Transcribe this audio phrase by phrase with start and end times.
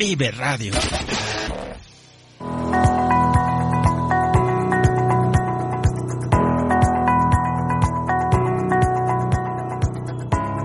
[0.00, 0.72] Vive Radio.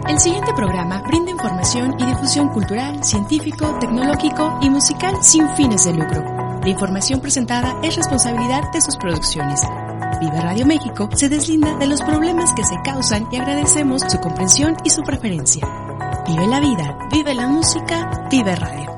[0.07, 5.95] El siguiente programa brinda información y difusión cultural, científico, tecnológico y musical sin fines de
[5.95, 6.23] lucro.
[6.61, 9.59] La información presentada es responsabilidad de sus producciones.
[10.21, 14.77] Vive Radio México se deslinda de los problemas que se causan y agradecemos su comprensión
[14.85, 15.67] y su preferencia.
[16.25, 18.94] Vive la vida, vive la música, vive radio.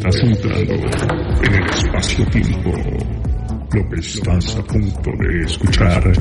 [0.00, 2.72] Estás entrando en el espacio-tiempo.
[3.70, 6.12] Lo que estás a punto de escuchar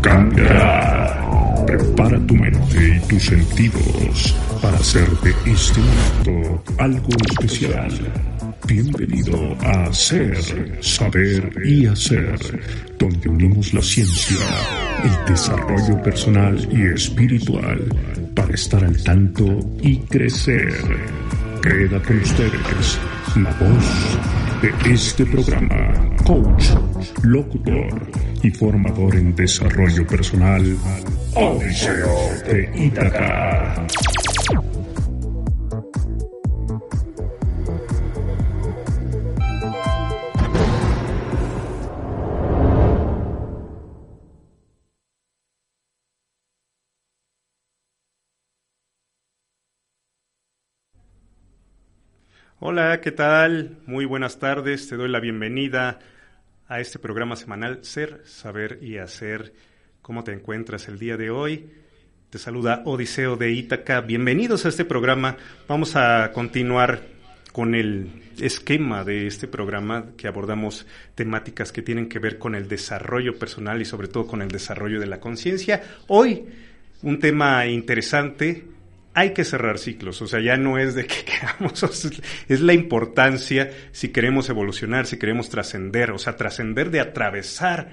[0.00, 1.64] cambia.
[1.66, 7.90] Prepara tu mente y tus sentidos para hacer de este momento algo especial.
[8.68, 12.38] Bienvenido a Hacer, Saber y Hacer,
[13.00, 14.46] donde unimos la ciencia,
[15.02, 17.84] el desarrollo personal y espiritual
[18.36, 20.72] para estar al tanto y crecer.
[21.62, 22.98] Queda con ustedes
[23.36, 24.18] la voz
[24.62, 25.92] de este programa,
[26.24, 26.70] coach,
[27.22, 28.10] locutor
[28.42, 30.76] y formador en desarrollo personal,
[31.34, 33.86] Odiseo de Ítaca.
[52.60, 53.76] Hola, ¿qué tal?
[53.86, 54.88] Muy buenas tardes.
[54.88, 56.00] Te doy la bienvenida
[56.66, 59.52] a este programa semanal Ser, Saber y Hacer.
[60.02, 61.70] ¿Cómo te encuentras el día de hoy?
[62.30, 64.00] Te saluda Odiseo de Ítaca.
[64.00, 65.36] Bienvenidos a este programa.
[65.68, 67.02] Vamos a continuar
[67.52, 68.10] con el
[68.40, 73.80] esquema de este programa que abordamos temáticas que tienen que ver con el desarrollo personal
[73.80, 75.80] y sobre todo con el desarrollo de la conciencia.
[76.08, 76.44] Hoy
[77.02, 78.64] un tema interesante
[79.18, 82.12] hay que cerrar ciclos, o sea, ya no es de que queramos,
[82.48, 87.88] es la importancia si queremos evolucionar, si queremos trascender, o sea, trascender de atravesar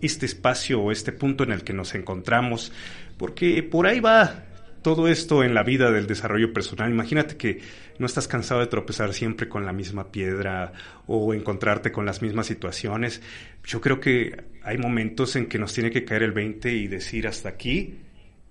[0.00, 2.72] este espacio o este punto en el que nos encontramos,
[3.18, 4.44] porque por ahí va
[4.82, 6.88] todo esto en la vida del desarrollo personal.
[6.88, 7.60] Imagínate que
[7.98, 10.72] no estás cansado de tropezar siempre con la misma piedra
[11.08, 13.20] o encontrarte con las mismas situaciones.
[13.64, 17.26] Yo creo que hay momentos en que nos tiene que caer el 20 y decir
[17.26, 17.98] hasta aquí,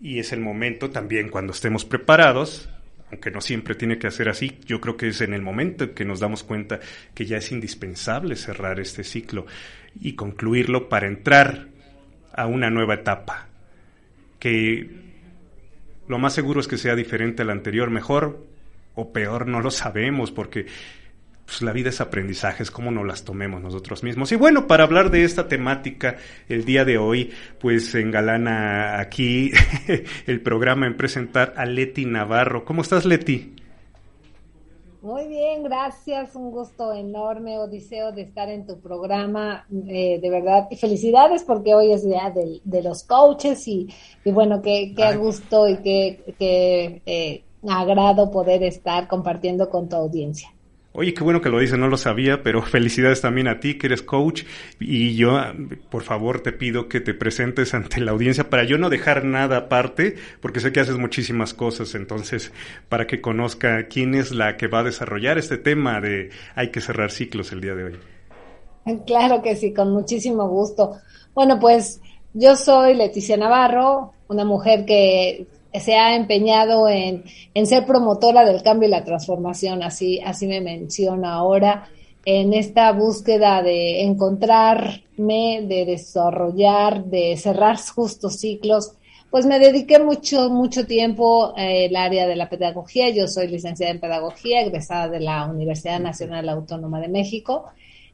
[0.01, 2.69] y es el momento también cuando estemos preparados,
[3.11, 6.05] aunque no siempre tiene que hacer así, yo creo que es en el momento que
[6.05, 6.79] nos damos cuenta
[7.13, 9.45] que ya es indispensable cerrar este ciclo
[9.99, 11.67] y concluirlo para entrar
[12.33, 13.47] a una nueva etapa,
[14.39, 14.89] que
[16.07, 18.45] lo más seguro es que sea diferente al anterior, mejor
[18.95, 20.67] o peor no lo sabemos, porque
[21.49, 24.31] pues la vida es aprendizaje, es como nos las tomemos nosotros mismos.
[24.31, 26.17] Y bueno, para hablar de esta temática
[26.47, 29.51] el día de hoy, pues engalana aquí
[30.27, 32.63] el programa en presentar a Leti Navarro.
[32.65, 33.55] ¿Cómo estás, Leti?
[35.01, 36.35] Muy bien, gracias.
[36.35, 39.65] Un gusto enorme, Odiseo, de estar en tu programa.
[39.87, 43.87] Eh, de verdad, y felicidades porque hoy es día de, de los coaches y,
[44.23, 49.95] y bueno, qué, qué gusto y qué, qué eh, agrado poder estar compartiendo con tu
[49.95, 50.53] audiencia.
[50.91, 53.87] Oye, qué bueno que lo dices, no lo sabía, pero felicidades también a ti que
[53.87, 54.43] eres coach
[54.79, 55.39] y yo,
[55.89, 59.57] por favor, te pido que te presentes ante la audiencia para yo no dejar nada
[59.57, 62.51] aparte, porque sé que haces muchísimas cosas, entonces,
[62.89, 66.81] para que conozca quién es la que va a desarrollar este tema de hay que
[66.81, 67.93] cerrar ciclos el día de hoy.
[69.05, 70.97] Claro que sí, con muchísimo gusto.
[71.35, 72.01] Bueno, pues
[72.33, 77.23] yo soy Leticia Navarro, una mujer que se ha empeñado en,
[77.53, 81.87] en, ser promotora del cambio y la transformación, así, así me menciona ahora,
[82.25, 88.93] en esta búsqueda de encontrarme, de desarrollar, de cerrar justos ciclos,
[89.29, 93.09] pues me dediqué mucho, mucho tiempo eh, el área de la pedagogía.
[93.09, 97.65] Yo soy licenciada en pedagogía, egresada de la Universidad Nacional Autónoma de México.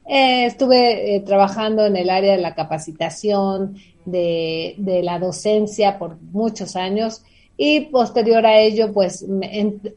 [0.05, 6.21] Eh, estuve eh, trabajando en el área de la capacitación, de, de, la docencia por
[6.21, 7.23] muchos años
[7.57, 9.25] y posterior a ello, pues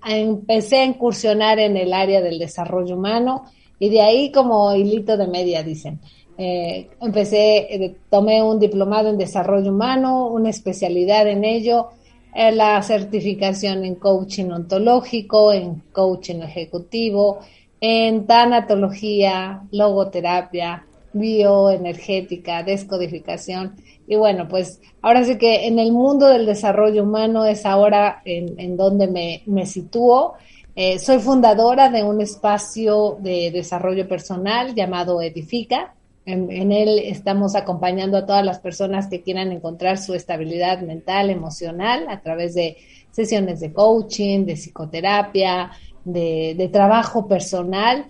[0.05, 3.45] empecé a incursionar en el área del desarrollo humano
[3.79, 6.01] y de ahí como hilito de media, dicen.
[6.41, 11.89] Eh, empecé, eh, tomé un diplomado en desarrollo humano, una especialidad en ello,
[12.35, 17.41] la certificación en coaching ontológico, en coaching ejecutivo,
[17.81, 23.77] en tanatología, logoterapia, bioenergética, descodificación.
[24.09, 28.59] Y bueno, pues ahora sí que en el mundo del desarrollo humano es ahora en,
[28.59, 30.35] en donde me, me sitúo.
[30.99, 35.95] soy fundadora de un espacio de desarrollo personal llamado Edifica,
[36.31, 42.05] en, él estamos acompañando a todas las personas que quieran encontrar su estabilidad mental, emocional,
[42.11, 42.77] a través de
[43.11, 45.71] sesiones de coaching, de psicoterapia,
[46.05, 48.05] de, trabajo personal.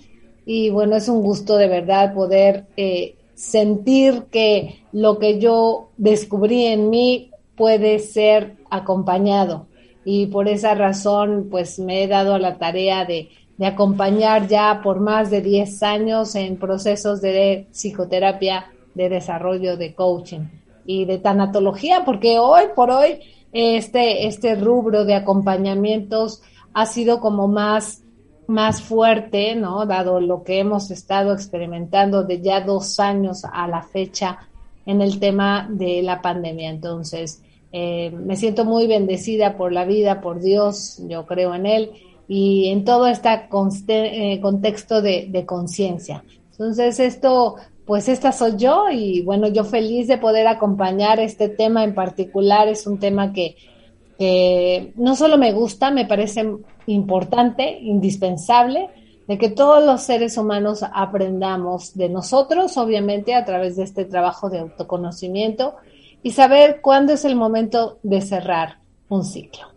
[0.45, 6.67] Y bueno, es un gusto de verdad poder eh, sentir que lo que yo descubrí
[6.67, 9.67] en mí puede ser acompañado.
[10.05, 14.81] Y por esa razón, pues me he dado a la tarea de de acompañar ya
[14.83, 20.47] por más de 10 años en procesos de psicoterapia, de desarrollo, de coaching
[20.87, 23.19] y de tanatología, porque hoy por hoy
[23.53, 26.41] este, este rubro de acompañamientos
[26.73, 28.05] ha sido como más,
[28.49, 29.87] más fuerte, ¿no?
[29.87, 34.39] Dado lo que hemos estado experimentando de ya dos años a la fecha
[34.87, 36.71] en el tema de la pandemia.
[36.71, 37.43] Entonces,
[37.73, 41.91] eh, me siento muy bendecida por la vida, por Dios, yo creo en Él
[42.27, 43.29] y en todo este
[44.33, 46.25] eh, contexto de, conciencia.
[46.53, 51.85] Entonces, esto, pues esta soy yo y bueno, yo feliz de poder acompañar este tema
[51.85, 52.67] en particular.
[52.69, 53.57] Es un tema que,
[54.19, 56.45] no solo me gusta, me parece
[56.87, 58.89] importante, indispensable,
[59.29, 64.49] de que todos los seres humanos aprendamos de nosotros, obviamente a través de este trabajo
[64.49, 65.77] de autoconocimiento
[66.23, 68.79] y saber cuándo es el momento de cerrar
[69.09, 69.69] un ciclo.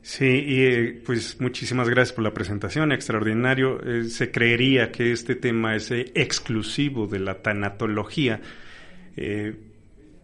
[0.00, 3.80] Sí, y eh, pues muchísimas gracias por la presentación, extraordinario.
[3.82, 8.40] Eh, se creería que este tema es eh, exclusivo de la tanatología,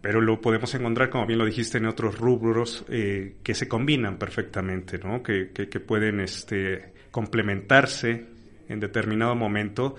[0.01, 4.97] pero lo podemos encontrar, como bien lo dijiste, en otros rubros que se combinan perfectamente,
[4.97, 5.21] ¿no?
[5.21, 8.25] Que, que, que, pueden este, complementarse
[8.67, 9.95] en determinado momento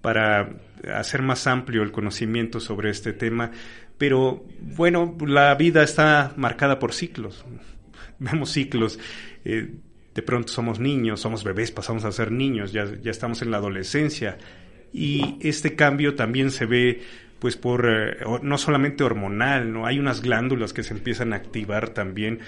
[0.00, 0.56] para
[0.92, 3.52] hacer más amplio el conocimiento sobre este tema.
[3.96, 7.44] Pero bueno, la vida está marcada por ciclos
[8.18, 8.98] vemos ciclos.
[9.44, 9.74] Eh,
[10.14, 13.56] de pronto somos niños, somos bebés, pasamos a ser niños, ya, ya estamos en la
[13.56, 14.38] adolescencia.
[14.92, 17.02] Y este cambio también se ve
[17.44, 21.90] pues por eh, no solamente hormonal, no hay unas glándulas que se empiezan a activar
[21.90, 22.38] también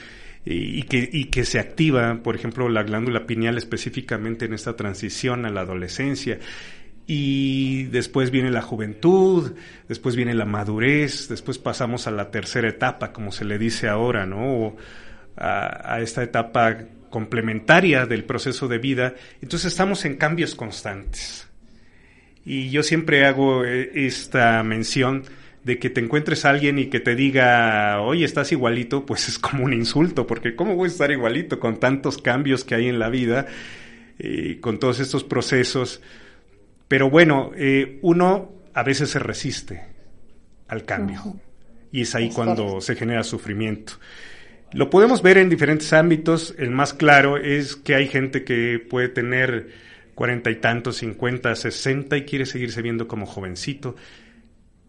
[0.46, 5.44] y que, y que se activa, por ejemplo, la glándula pineal específicamente en esta transición
[5.44, 6.38] a la adolescencia.
[7.06, 9.52] Y después viene la juventud,
[9.86, 14.24] después viene la madurez, después pasamos a la tercera etapa, como se le dice ahora,
[14.24, 14.76] ¿no?
[15.36, 16.78] a, esta etapa
[17.10, 19.14] complementaria del proceso de vida.
[19.42, 21.45] Entonces estamos en cambios constantes.
[22.46, 25.24] Y yo siempre hago eh, esta mención
[25.64, 29.38] de que te encuentres a alguien y que te diga, oye, estás igualito, pues es
[29.40, 33.00] como un insulto, porque ¿cómo voy a estar igualito con tantos cambios que hay en
[33.00, 33.46] la vida,
[34.16, 36.00] y con todos estos procesos?
[36.86, 39.82] Pero bueno, eh, uno a veces se resiste
[40.68, 41.36] al cambio
[41.90, 43.94] y es ahí cuando se genera sufrimiento.
[44.72, 46.54] Lo podemos ver en diferentes ámbitos.
[46.58, 49.70] El más claro es que hay gente que puede tener
[50.16, 53.94] cuarenta y tantos, cincuenta, sesenta y quiere seguirse viendo como jovencito.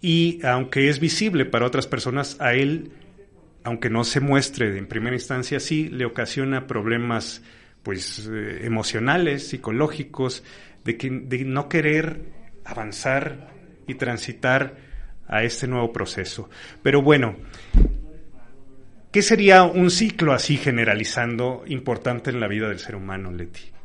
[0.02, 2.92] Y aunque es visible para otras personas, a él,
[3.64, 7.44] aunque no se muestre en primera instancia, sí le ocasiona problemas
[7.84, 10.44] pues eh, emocionales, psicológicos,
[10.84, 12.22] de, que, de no querer
[12.66, 13.52] avanzar
[13.86, 14.78] y transitar
[15.28, 16.50] a este nuevo proceso.
[16.82, 17.36] Pero bueno,
[19.12, 23.77] ¿Qué sería un ciclo así generalizando importante en la vida del ser humano, Leti?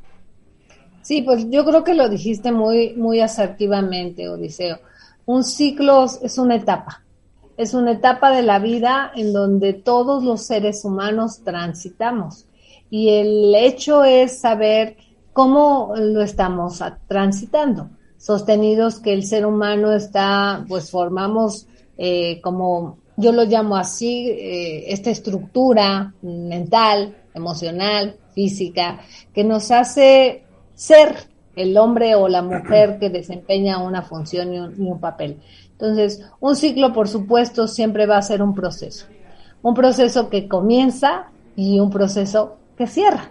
[1.03, 4.79] Sí, pues yo creo que lo dijiste muy, muy asertivamente, Odiseo.
[5.27, 7.03] Un ciclo es una etapa,
[7.57, 12.47] es una etapa de la vida en donde todos los seres humanos transitamos.
[12.91, 14.97] Y el hecho es saber
[15.33, 17.91] cómo lo estamos transitando.
[18.19, 21.67] Sostenidos que el ser humano está, pues formamos
[21.99, 29.01] eh, como yo lo llamo así, eh, esta estructura mental, emocional, física,
[29.35, 30.45] que nos hace
[30.83, 31.15] ser
[31.55, 35.39] el hombre o la mujer que desempeña una función y un, papel.
[35.71, 39.07] Entonces, un ciclo, por supuesto, siempre va a ser un proceso.
[39.63, 43.31] Un proceso que comienza y un proceso que cierra.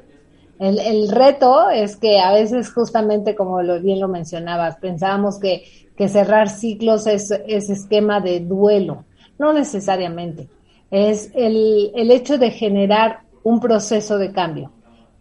[0.59, 5.63] El, reto es que a veces, justamente como lo, bien lo mencionabas, pensábamos que,
[5.97, 9.03] que cerrar ciclos es, es esquema de duelo.
[9.39, 10.47] No necesariamente.
[10.89, 14.71] Es el, el hecho de generar un proceso de cambio.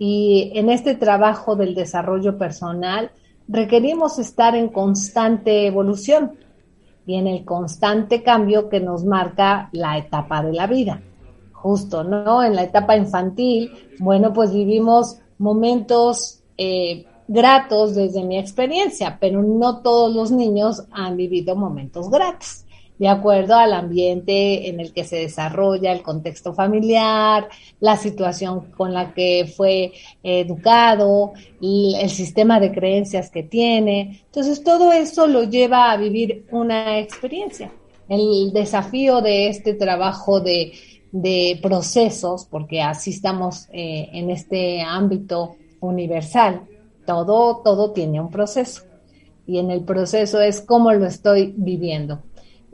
[0.03, 3.11] Y en este trabajo del desarrollo personal
[3.47, 6.39] requerimos estar en constante evolución
[7.05, 11.03] y en el constante cambio que nos marca la etapa de la vida.
[11.53, 12.43] Justo, ¿no?
[12.43, 19.83] En la etapa infantil, bueno, pues vivimos momentos eh, gratos desde mi experiencia, pero no
[19.83, 22.65] todos los niños han vivido momentos gratos
[23.01, 27.49] de acuerdo al ambiente en el que se desarrolla, el contexto familiar,
[27.81, 29.93] la situación con la que fue
[30.23, 34.21] educado, el sistema de creencias que tiene.
[34.27, 37.73] Entonces, todo eso lo lleva a vivir una experiencia.
[38.07, 40.75] El desafío de este trabajo de,
[41.63, 46.67] procesos, porque así estamos eh, en este ámbito universal,
[47.07, 48.83] todo, todo tiene un proceso.
[49.47, 52.21] Y en el proceso es cómo lo estoy viviendo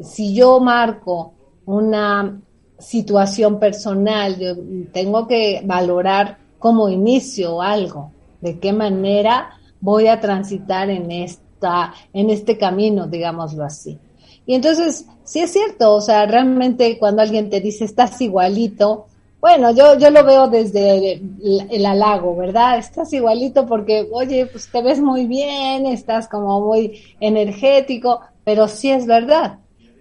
[0.00, 1.32] si yo marco
[1.64, 2.40] una
[2.78, 4.54] situación personal, yo
[4.92, 9.50] tengo que valorar cómo inicio algo, de qué manera
[9.80, 13.98] voy a transitar en esta, en este camino, digámoslo así.
[14.46, 19.06] Y entonces, sí es cierto, o sea, realmente cuando alguien te dice estás igualito,
[19.40, 22.78] bueno, yo, yo lo veo desde el, el, halago, ¿verdad?
[22.78, 28.90] Estás igualito porque, oye, pues te ves muy bien, estás como muy energético, pero sí
[28.90, 29.58] es verdad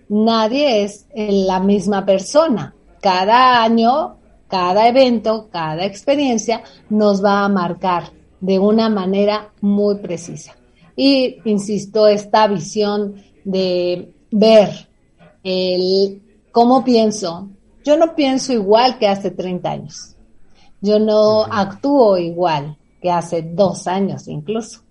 [0.09, 2.75] nadie es la misma persona.
[3.01, 10.55] Cada año, cada evento, cada experiencia nos va a marcar de una manera muy precisa.
[10.95, 14.87] Y, insisto, esta visión de ver
[15.43, 16.21] el
[16.51, 17.49] cómo pienso.
[17.83, 20.15] Yo no pienso igual que hace 30 años.
[20.81, 24.81] Yo no actúo igual que hace dos años incluso.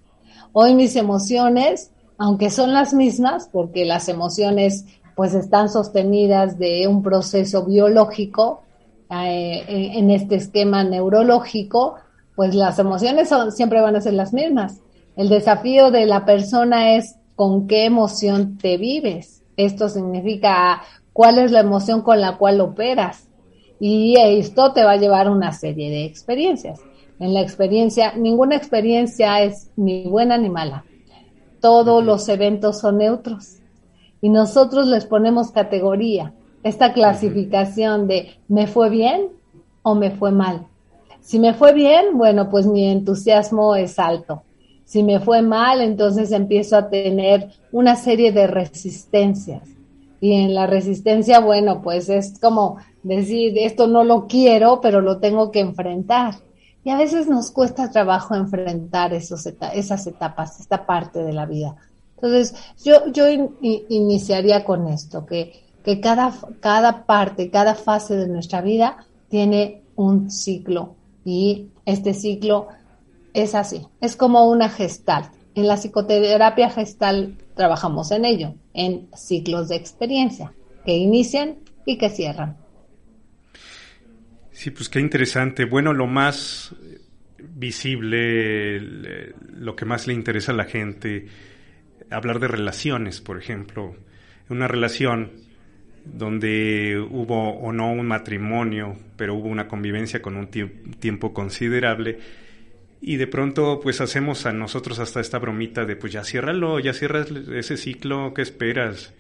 [0.53, 7.03] Hoy mis emociones, aunque son las mismas, porque las emociones pues están sostenidas de un
[7.03, 8.63] proceso biológico
[9.11, 11.97] eh, en este esquema neurológico,
[12.35, 14.81] pues las emociones son, siempre van a ser las mismas.
[15.17, 19.43] El desafío de la persona es con qué emoción te vives.
[19.57, 23.29] Esto significa cuál es la emoción con la cual operas.
[23.79, 26.81] Y esto te va a llevar una serie de experiencias.
[27.21, 30.85] En la experiencia, ninguna experiencia es ni buena ni mala.
[31.61, 33.61] Todos los eventos son neutros
[34.25, 39.29] y nosotros les ponemos categoría, esta clasificación de me fue bien
[39.83, 40.67] o me fue mal.
[41.21, 44.43] Si me fue bien, bueno, pues mi entusiasmo es alto.
[44.87, 49.69] Si me fue mal, entonces empiezo a tener una serie de resistencias.
[50.23, 55.19] Y en la resistencia, bueno, pues es como decir, esto no lo quiero, pero lo
[55.19, 56.37] tengo que enfrentar.
[56.83, 61.77] Y a veces nos cuesta trabajo enfrentar esos, esas etapas, esta parte de la vida.
[62.25, 63.27] Entonces, yo, yo
[63.61, 70.31] iniciaría con esto, que, que cada, cada parte, cada fase de nuestra vida tiene un
[70.31, 72.69] ciclo y este ciclo
[73.35, 75.31] es así, es como una gestal.
[75.55, 80.55] En la psicoterapia gestal trabajamos en ello, en ciclos de experiencia
[80.87, 82.57] que inician y que cierran.
[84.51, 85.67] Sí, pues qué interesante.
[85.67, 86.75] Bueno, lo más
[87.39, 91.27] visible, lo que más le interesa a la gente,
[92.11, 93.97] hablar de relaciones, por ejemplo,
[94.49, 95.33] una relación
[96.05, 102.19] donde hubo o no un matrimonio, pero hubo una convivencia con un tiempo considerable,
[103.01, 106.95] y de pronto pues hacemos a nosotros hasta esta bromita de pues ya ciérralo, ya
[106.95, 109.13] cierras ese ciclo, ¿qué esperas?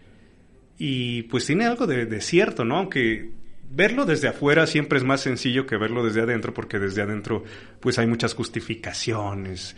[0.78, 2.78] Y pues tiene algo de, de cierto, ¿no?
[2.78, 3.30] Aunque
[3.70, 7.44] verlo desde afuera siempre es más sencillo que verlo desde adentro, porque desde adentro
[7.80, 9.76] pues hay muchas justificaciones,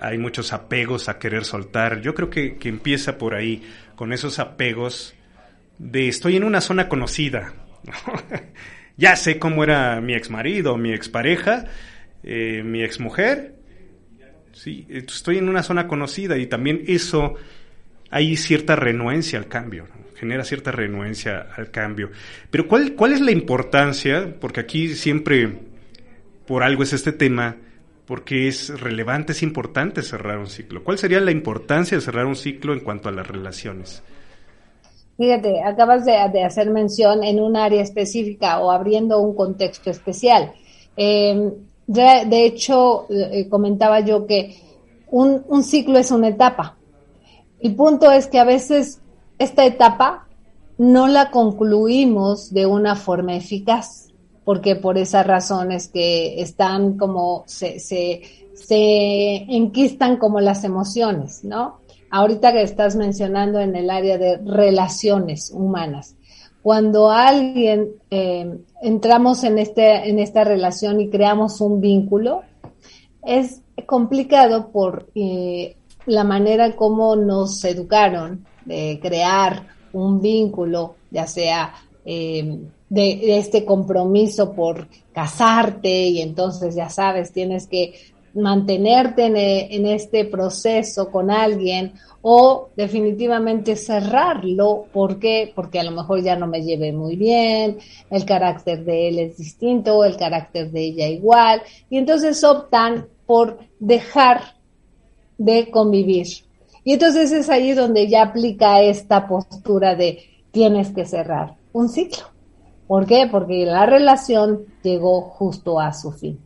[0.00, 2.00] hay muchos apegos a querer soltar.
[2.00, 3.62] Yo creo que, empieza por ahí,
[3.96, 5.14] con esos apegos
[5.78, 7.54] de estoy en una zona conocida.
[8.96, 11.64] ya sé cómo era mi ex marido, mi expareja,
[12.22, 13.56] eh, mi exmujer.
[14.52, 17.34] Sí, estoy en una zona conocida y también eso
[18.10, 22.10] hay cierta renuencia al cambio, genera cierta renuencia al cambio.
[22.50, 24.36] Pero ¿cuál, ¿cuál es la importancia?
[24.38, 25.50] Porque aquí siempre,
[26.46, 27.56] por algo es este tema,
[28.12, 30.84] porque es relevante, es importante cerrar un ciclo.
[30.84, 34.02] ¿Cuál sería la importancia de cerrar un ciclo en cuanto a las relaciones?
[35.16, 40.52] Fíjate, acabas de, hacer mención en un área específica o abriendo un contexto especial.
[40.94, 41.54] Em,
[41.86, 44.58] de, hecho, eh, comentaba yo que
[45.10, 46.76] un ciclo es una etapa.
[47.60, 49.00] El punto es que a veces
[49.38, 50.28] esta etapa
[50.76, 54.11] no la concluimos de una forma eficaz,
[54.44, 58.22] porque por esas razones que están como se, se,
[58.54, 61.78] se enquistan como las emociones, ¿no?
[62.10, 66.16] Ahorita que estás mencionando en el área de relaciones humanas,
[66.62, 72.42] cuando alguien eh, entramos en, este, en esta relación y creamos un vínculo,
[73.24, 81.74] es complicado por eh, la manera como nos educaron de crear un vínculo, ya sea
[82.04, 82.60] eh,
[82.92, 87.94] de, este compromiso por casarte y entonces ya sabes, tienes que
[88.34, 89.24] mantenerte
[89.74, 94.84] en, este proceso con alguien o definitivamente cerrarlo.
[94.92, 95.52] ¿Por qué?
[95.54, 97.78] Porque a lo mejor ya no me lleve muy bien,
[98.10, 103.58] el carácter de él es distinto, el carácter de ella igual, y entonces optan por
[103.80, 104.42] dejar
[105.38, 106.26] de convivir.
[106.84, 112.31] Y entonces es ahí donde ya aplica esta postura de tienes que cerrar un ciclo.
[112.92, 113.26] ¿Por qué?
[113.26, 116.38] Porque la relación llegó justo a su fin.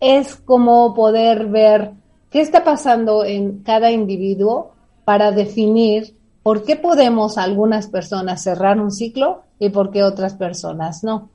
[0.00, 1.92] Es como poder ver
[2.30, 4.72] qué está pasando en cada individuo
[5.04, 11.04] para definir por qué podemos algunas personas cerrar un ciclo y por qué otras personas
[11.04, 11.28] no.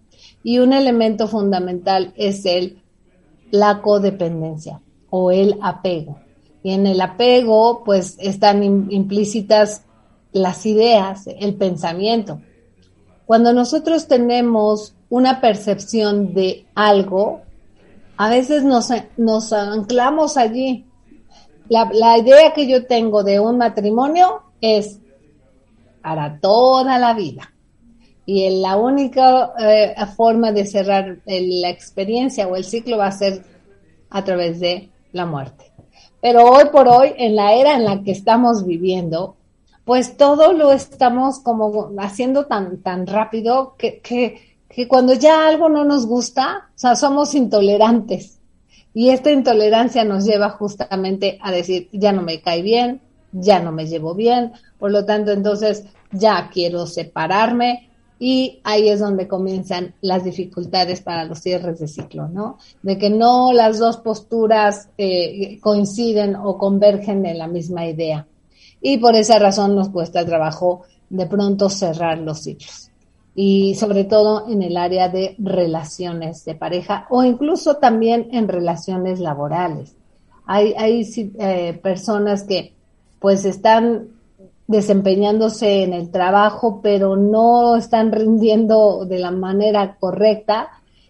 [0.44, 2.82] Y un elemento fundamental es el
[3.52, 4.82] la codependencia
[5.12, 6.18] o el apego.
[6.64, 9.86] Y en el apego, pues están implícitas
[10.32, 12.42] las ideas, el pensamiento.
[13.32, 17.40] Cuando nosotros tenemos una percepción de algo,
[18.18, 20.86] a veces nos, nos anclamos allí.
[21.70, 25.00] La, idea que yo tengo de un matrimonio es
[26.02, 27.54] para toda la vida.
[28.26, 33.46] Y la única eh, forma de cerrar la experiencia o el ciclo va a ser
[34.10, 35.72] a través de la muerte.
[36.22, 39.38] Pero hoy por hoy, en la era en la que estamos viviendo,
[39.86, 45.84] pues todo lo estamos como haciendo tan, tan rápido que, que, cuando ya algo no
[45.84, 48.40] nos gusta, o sea, somos intolerantes.
[48.94, 53.72] Y esta intolerancia nos lleva justamente a decir, ya no me cae bien, ya no
[53.72, 57.92] me llevo bien, por lo tanto, entonces ya quiero separarme,
[58.24, 62.60] y ahí es donde comienzan las dificultades para los cierres de ciclo, ¿no?
[62.84, 68.28] De que no las dos posturas eh, coinciden o convergen en la misma idea.
[68.82, 72.90] Y por esa razón nos cuesta trabajo de pronto cerrar los ciclos.
[73.36, 79.20] Y sobre todo en el área de relaciones de pareja o incluso también en relaciones
[79.20, 79.96] laborales.
[80.46, 81.08] Hay, hay
[81.40, 82.74] eh, personas que
[83.20, 84.10] pues están
[84.68, 90.70] desempeñándose en el trabajo, pero no están rindiendo de la manera correcta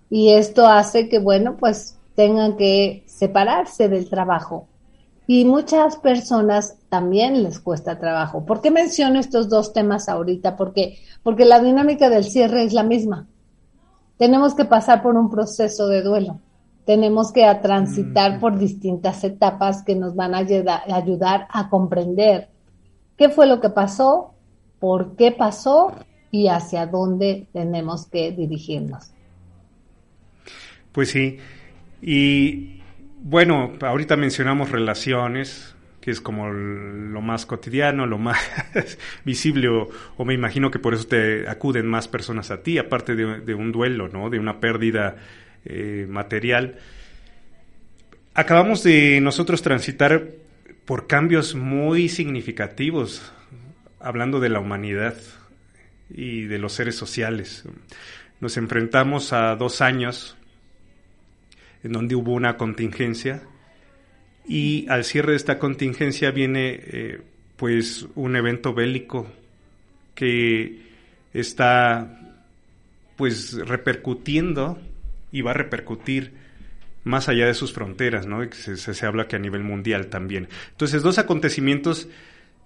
[0.10, 4.68] y esto hace que, bueno, pues tengan que separarse del trabajo.
[5.34, 8.46] Y muchas personas también les cuesta trabajo.
[8.46, 10.58] ¿Por qué menciono estos dos temas ahorita?
[10.58, 13.30] Porque, porque la dinámica del cierre es la misma.
[14.18, 16.42] Tenemos que pasar por un proceso de duelo.
[16.86, 22.50] Tenemos que transitar por distintas etapas que nos van a ayudar a comprender
[23.16, 24.34] qué fue lo que pasó,
[24.80, 25.94] por qué pasó
[26.30, 29.12] y hacia dónde tenemos que dirigirnos.
[30.92, 31.38] Pues sí,
[32.02, 32.81] y
[33.24, 38.40] bueno, ahorita mencionamos relaciones, que es como lo más cotidiano, lo más
[39.26, 43.54] visible, o, me imagino que por eso te acuden más personas a ti, aparte de,
[43.54, 44.32] un duelo, ¿no?
[44.32, 45.18] De una pérdida
[45.66, 46.80] eh, material.
[48.34, 50.24] Acabamos de nosotros transitar
[50.86, 53.32] por cambios muy significativos,
[54.00, 55.16] hablando de la humanidad
[56.10, 57.66] y de los seres sociales.
[58.40, 60.38] Nos enfrentamos a dos años
[61.84, 63.44] en donde hubo una contingencia
[64.48, 67.22] y al cierre de esta contingencia viene eh,
[67.58, 69.28] pues un evento bélico
[70.16, 70.82] que
[71.34, 72.38] está
[73.16, 74.80] pues repercutiendo
[75.32, 76.34] y va a repercutir
[77.04, 78.44] más allá de sus fronteras, ¿no?
[78.52, 80.48] Se, se, habla que a nivel mundial también.
[80.72, 82.08] Entonces, dos acontecimientos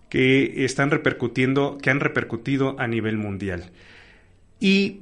[0.09, 3.71] que están repercutiendo, que han repercutido a nivel mundial.
[4.59, 5.01] Y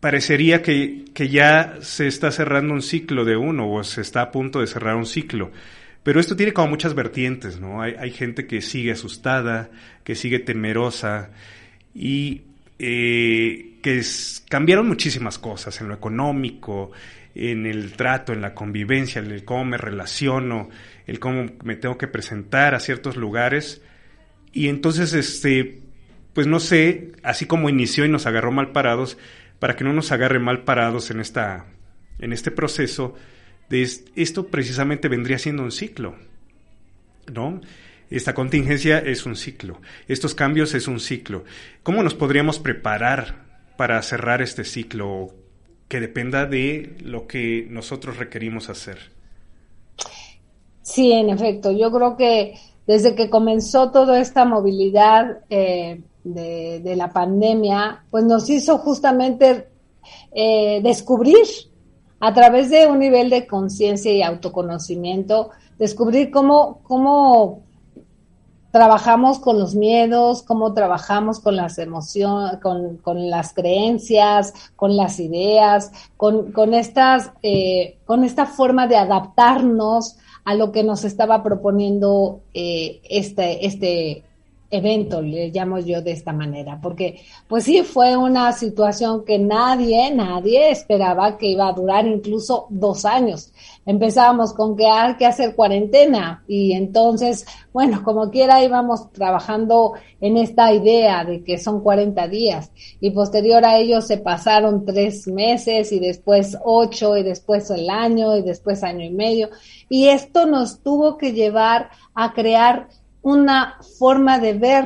[0.00, 4.30] parecería que, que ya se está cerrando un ciclo de uno o se está a
[4.30, 5.50] punto de cerrar un ciclo.
[6.02, 7.82] Pero esto tiene como muchas vertientes, ¿no?
[7.82, 9.70] Hay, hay gente que sigue asustada,
[10.04, 11.30] que sigue temerosa
[11.94, 12.42] y
[12.78, 14.02] eh, que
[14.48, 16.92] cambiaron muchísimas cosas en lo económico,
[17.34, 20.68] en el trato, en la convivencia, en el cómo me relaciono,
[21.06, 23.82] el cómo me tengo que presentar a ciertos lugares.
[24.52, 25.80] Y entonces, este,
[26.32, 29.18] pues no sé, así como inició y nos agarró mal parados,
[29.58, 31.66] para que no nos agarre mal parados en, esta,
[32.18, 33.14] en este proceso,
[33.68, 33.82] de
[34.14, 36.14] esto precisamente vendría siendo un ciclo,
[37.32, 37.60] ¿no?
[38.08, 41.44] Esta contingencia es un ciclo, estos cambios es un ciclo.
[41.82, 45.34] ¿Cómo nos podríamos preparar para cerrar este ciclo
[45.88, 48.98] que dependa de lo que nosotros requerimos hacer?
[50.82, 52.54] Sí, en efecto, yo creo que
[52.86, 56.00] desde que comenzó toda esta movilidad eh,
[56.34, 59.68] de, la pandemia, pues nos hizo justamente
[60.32, 61.46] eh, descubrir
[62.20, 67.62] a través de un nivel de conciencia y autoconocimiento, descubrir cómo, cómo
[68.70, 75.92] trabajamos con los miedos, cómo trabajamos con las emociones, con, las creencias, con las ideas,
[76.16, 82.40] con, con estas, eh, con esta forma de adaptarnos a lo que nos estaba proponiendo
[82.54, 84.24] eh, este, este,
[84.70, 90.12] evento, le llamo yo de esta manera, porque pues sí fue una situación que nadie,
[90.12, 93.52] nadie esperaba que iba a durar incluso dos años.
[93.84, 100.36] Empezábamos con que hay que hacer cuarentena y entonces, bueno, como quiera íbamos trabajando en
[100.36, 105.92] esta idea de que son 40 días y posterior a ello se pasaron tres meses
[105.92, 109.50] y después ocho y después el año y después año y medio
[109.88, 112.88] y esto nos tuvo que llevar a crear
[113.26, 114.84] una forma de ver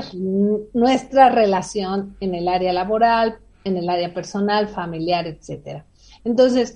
[0.73, 5.85] nuestra relación en el área laboral, en el área personal, familiar, etcétera.
[6.25, 6.75] Entonces,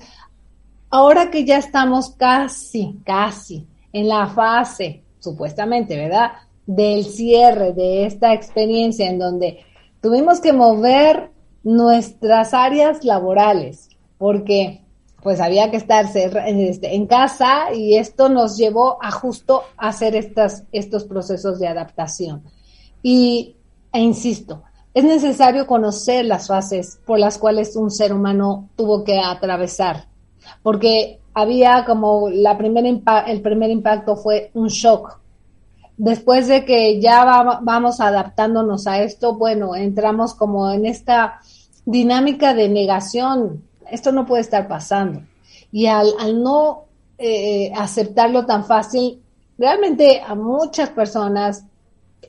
[0.90, 6.33] ahora que ya estamos casi, casi en la fase, supuestamente, ¿verdad?
[6.66, 9.61] Del cierre de esta experiencia en donde
[10.03, 11.31] tuvimos que mover
[11.62, 14.83] nuestras áreas laborales, porque
[15.24, 20.64] pues había que estar este, en casa y esto nos llevó a justo hacer estas,
[20.70, 22.42] estos procesos de adaptación.
[23.02, 23.56] Y,
[23.90, 29.18] e insisto, es necesario conocer las fases por las cuales un ser humano tuvo que
[29.18, 30.08] atravesar,
[30.62, 35.20] porque había como la primera el primer impacto fue un shock.
[35.96, 37.24] Después de que ya
[37.62, 41.40] vamos adaptándonos a esto, bueno, entramos como en esta
[41.87, 45.22] dinámica de negación, esto no puede estar pasando.
[45.72, 46.84] Y al, no
[47.18, 49.20] eh, aceptarlo tan fácil,
[49.58, 51.64] realmente a muchas personas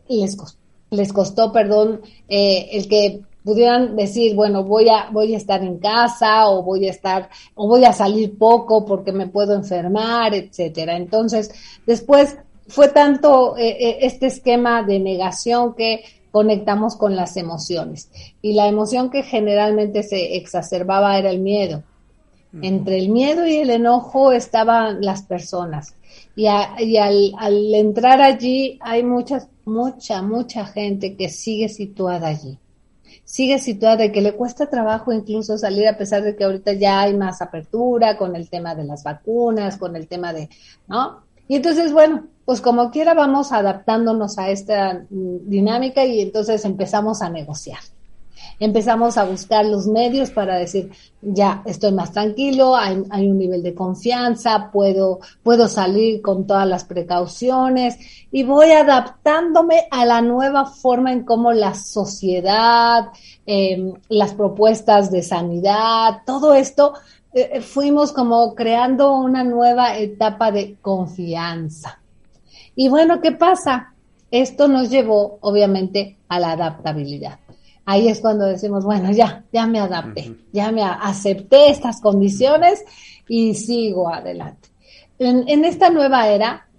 [0.07, 0.59] les costó,
[0.91, 5.77] les costó perdón, eh, el que pudieran decir, bueno, voy a, voy a estar en
[5.77, 10.97] casa o voy a estar, o voy a salir poco porque me puedo enfermar, etcétera.
[10.97, 11.51] Entonces,
[11.85, 12.37] después
[12.67, 16.03] fue tanto eh, este esquema de negación que
[16.35, 18.09] conectamos con las emociones.
[18.41, 21.81] Y la emoción que generalmente se exacerbaba era el miedo.
[22.61, 25.95] Entre el miedo y el enojo estaban las personas.
[26.35, 32.57] Y, al, al, entrar allí hay mucha, mucha, mucha gente que sigue situada allí.
[33.23, 36.99] Sigue situada y que le cuesta trabajo incluso salir a pesar de que ahorita ya
[36.99, 40.49] hay más apertura con el tema de las vacunas, con el tema de,
[40.89, 41.24] ¿no?
[41.47, 47.21] Y entonces, bueno, pues como quiera vamos adaptándonos a esta mm, dinámica y entonces empezamos
[47.21, 47.79] a negociar.
[48.59, 52.95] Empezamos a buscar los medios para decir, ya estoy más tranquilo, hay,
[53.27, 57.97] un nivel de confianza, puedo, puedo salir con todas las precauciones
[58.31, 63.07] y voy adaptándome a la nueva forma en cómo la sociedad,
[63.45, 66.93] em, las propuestas de sanidad, todo esto
[67.37, 71.99] eh, fuimos como creando una nueva etapa de confianza.
[72.77, 73.93] Y bueno, ¿qué pasa?
[74.31, 77.39] Esto nos llevó, obviamente, a la adaptabilidad.
[77.83, 82.85] Ahí es cuando decimos, bueno, ya, ya me adapté, ya me acepté estas condiciones
[83.27, 84.69] y sigo adelante.
[85.19, 86.69] En, en esta nueva era,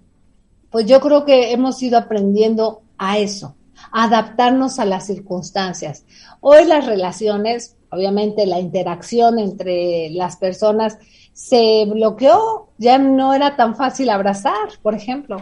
[0.70, 3.56] pues yo creo que hemos ido aprendiendo a eso,
[3.92, 6.06] a adaptarnos a las circunstancias.
[6.40, 10.98] Hoy las relaciones obviamente la interacción entre las personas
[11.32, 15.36] se bloqueó, ya no era tan fácil abrazar, por ejemplo.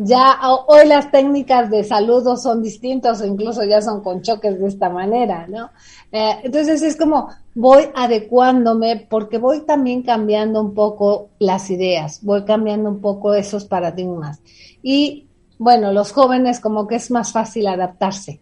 [0.00, 0.38] Ya
[0.68, 4.88] hoy las técnicas de saludo son distintas o incluso ya son con choques de esta
[4.88, 5.70] manera, ¿no?
[6.12, 12.44] Eh, entonces es como voy adecuándome porque voy también cambiando un poco las ideas, voy
[12.44, 14.40] cambiando un poco esos paradigmas.
[14.82, 15.26] Y
[15.58, 18.40] bueno, los jóvenes como que es más fácil adaptarse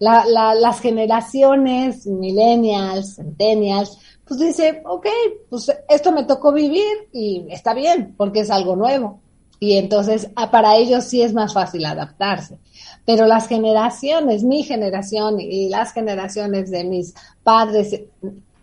[0.00, 5.06] la, las generaciones millennials, centennials, pues dice, ok,
[5.48, 9.20] pues esto me tocó vivir y está bien, porque es algo nuevo.
[9.58, 12.58] Y entonces ah, para ellos sí es más fácil adaptarse.
[13.04, 18.00] Pero las generaciones, mi generación y las generaciones de mis padres,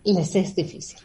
[0.04, 1.00] les es difícil.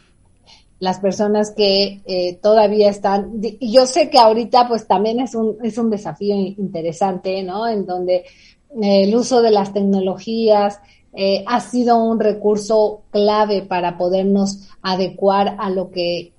[0.79, 5.77] Las personas que eh, todavía están, yo sé que ahorita pues también es un, es
[5.77, 7.67] un desafío interesante, ¿no?
[7.67, 8.25] En donde
[8.81, 10.79] el uso de las tecnologías
[11.13, 16.33] eh, ha sido un recurso clave para podernos adecuar a lo que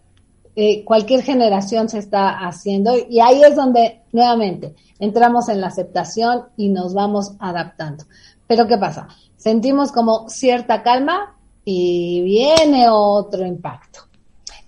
[0.57, 6.44] eh, cualquier generación se está haciendo y ahí es donde nuevamente entramos en la aceptación
[6.57, 8.05] y nos vamos adaptando.
[8.47, 9.09] Pero ¿qué pasa?
[9.37, 14.01] Sentimos como cierta calma y viene otro impacto.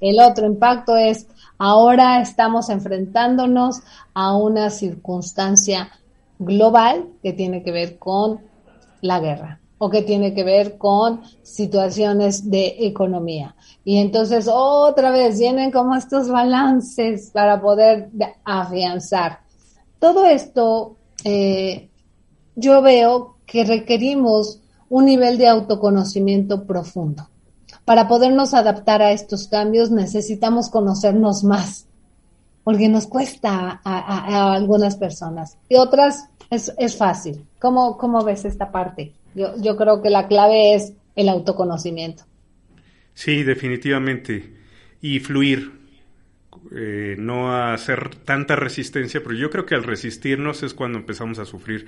[0.01, 1.27] El otro impacto es
[1.59, 3.81] ahora estamos enfrentándonos
[4.15, 5.91] a una circunstancia
[6.39, 8.41] global que tiene que ver con
[9.01, 13.55] la guerra o que tiene que ver con situaciones de economía.
[13.85, 18.11] Y entonces otra vez vienen como estos balances para poder
[18.45, 19.41] afianzar.
[19.99, 21.91] Todo esto eh,
[22.55, 27.29] yo veo que requerimos un nivel de autoconocimiento profundo.
[27.85, 31.87] Para podernos adaptar a estos cambios necesitamos conocernos más,
[32.67, 37.45] porque nos cuesta a, algunas personas y otras es, es fácil.
[37.61, 39.13] ¿Cómo, ¿Cómo ves esta parte?
[39.37, 42.25] Yo, yo creo que la clave es el autoconocimiento.
[43.15, 44.53] Sí, definitivamente.
[45.01, 45.79] Y fluir,
[46.75, 51.45] eh, no hacer tanta resistencia, pero yo creo que al resistirnos es cuando empezamos a
[51.45, 51.87] sufrir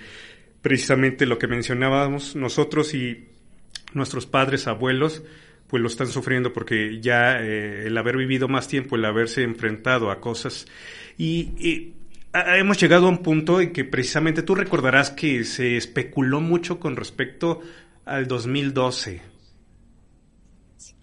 [0.63, 3.31] precisamente lo que mencionábamos nosotros y
[3.95, 5.25] nuestros padres, abuelos,
[5.69, 10.11] pues lo están sufriendo porque ya eh, el haber vivido más tiempo, el haberse enfrentado
[10.11, 10.67] a cosas
[11.17, 11.93] y
[12.33, 16.97] hemos llegado a un punto en que precisamente tú recordarás que se especuló mucho con
[16.97, 17.61] respecto
[18.05, 19.21] al 2012,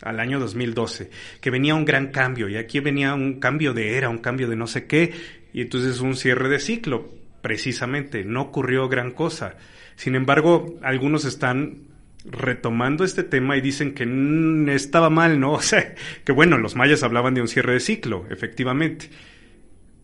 [0.02, 1.10] al año 2012,
[1.42, 4.56] que venía un gran cambio y aquí venía un cambio de era, un cambio de
[4.56, 5.14] no sé qué,
[5.54, 9.56] y entonces un cierre de ciclo, precisamente, no ocurrió gran cosa.
[9.96, 11.85] Sin embargo, algunos están
[12.26, 15.54] retomando este tema y dicen que estaba mal, ¿no?
[15.54, 19.10] O sea, que bueno, los mayas hablaban de un cierre de ciclo, efectivamente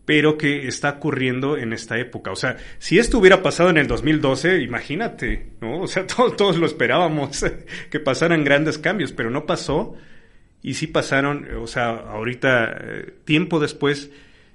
[0.04, 2.32] pero que está ocurriendo en esta época.
[2.32, 5.80] O sea, si esto hubiera pasado en el 2012, imagínate, ¿no?
[5.80, 7.44] O sea, todos, todos lo esperábamos,
[7.90, 9.94] que pasaran grandes cambios, pero no pasó.
[10.62, 14.10] Y sí pasaron, o sea, ahorita, eh, tiempo después,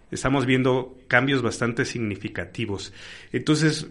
[0.10, 2.94] estamos viendo cambios bastante significativos.
[3.34, 3.88] Entonces,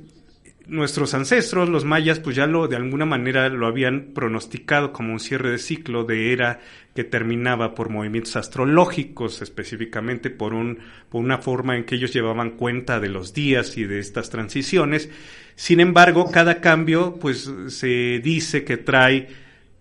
[0.68, 5.20] nuestros ancestros, los mayas, pues ya lo de alguna manera lo habían pronosticado como un
[5.20, 6.61] cierre de ciclo de era
[6.94, 12.52] que terminaba por movimientos astrológicos, específicamente por, un, por una forma en que ellos llevaban
[12.52, 15.09] cuenta de los días y de estas transiciones.
[15.55, 19.29] Sin embargo, cada cambio, pues se dice que trae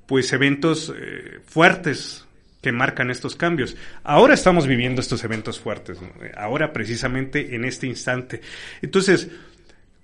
[0.06, 2.26] pues eventos eh, fuertes
[2.62, 3.76] que marcan estos cambios.
[4.04, 6.00] Ahora estamos viviendo estos eventos fuertes,
[6.36, 8.42] ahora precisamente en este instante.
[8.82, 9.30] Entonces,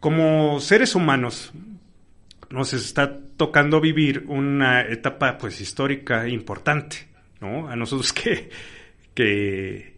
[0.02, 1.54] como seres humanos,
[2.50, 7.08] nos está tocando vivir una etapa pues histórica importante,
[7.40, 7.70] ¿no?
[7.70, 8.50] A nosotros que,
[9.14, 9.94] que,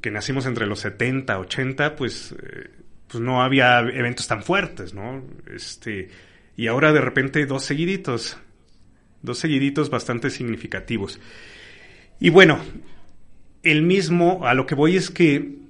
[0.00, 2.70] que nacimos entre los 70, 80, pues, eh,
[3.06, 5.22] pues no había eventos tan fuertes, ¿no?
[5.54, 6.08] Este,
[6.56, 8.38] y ahora de repente dos seguiditos,
[9.20, 11.20] dos seguiditos bastante significativos.
[12.20, 12.58] Y bueno,
[13.62, 15.63] el mismo, a lo que voy es que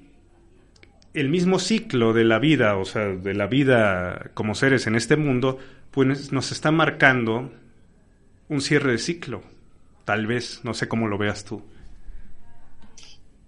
[1.14, 5.16] el mismo ciclo de la vida, o sea, de la vida como seres en este
[5.16, 5.58] mundo,
[5.92, 7.50] pues nos está marcando
[8.48, 9.42] un cierre de ciclo.
[10.04, 11.62] Tal vez, no sé cómo lo veas tú.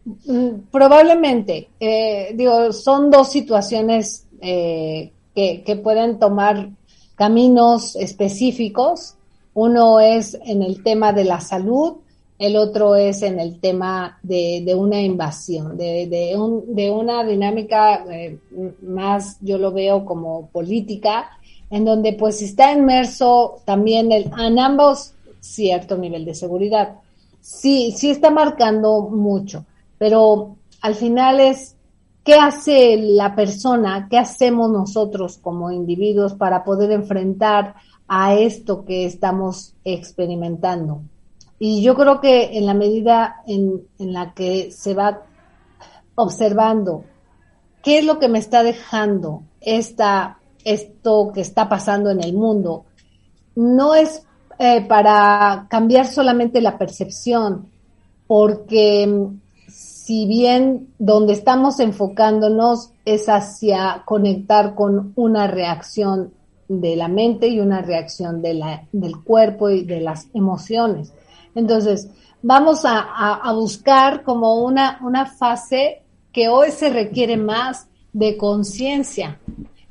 [0.04, 6.70] Mm, probablemente, eh, digo, son dos situaciones eh, que, que pueden tomar
[7.16, 9.16] caminos específicos.
[9.54, 11.96] Uno es en el tema de la salud
[12.38, 18.38] el otro es en el tema de, una invasión, de, un, de una dinámica eh,
[18.82, 21.30] más, yo lo veo como política,
[21.70, 26.96] en donde pues está inmerso también el, en ambos cierto nivel de seguridad.
[27.40, 29.64] Sí, sí está marcando mucho,
[29.98, 31.74] pero al final es
[32.22, 37.76] qué hace la persona, qué hacemos nosotros como individuos para poder enfrentar
[38.08, 41.00] a esto que estamos experimentando.
[41.58, 45.22] Y yo creo que en la medida en, la que se va
[46.14, 47.04] observando
[47.82, 52.84] qué es lo que me está dejando esta, esto que está pasando en el mundo,
[53.54, 54.26] no es
[54.58, 57.70] eh, para cambiar solamente la percepción,
[58.26, 66.32] porque mm, si bien donde estamos enfocándonos es hacia conectar con una reacción
[66.68, 71.12] de la mente y una reacción del cuerpo y de las emociones.
[71.56, 72.08] Entonces,
[72.42, 79.40] vamos a, buscar como una, una fase que hoy se requiere más de conciencia.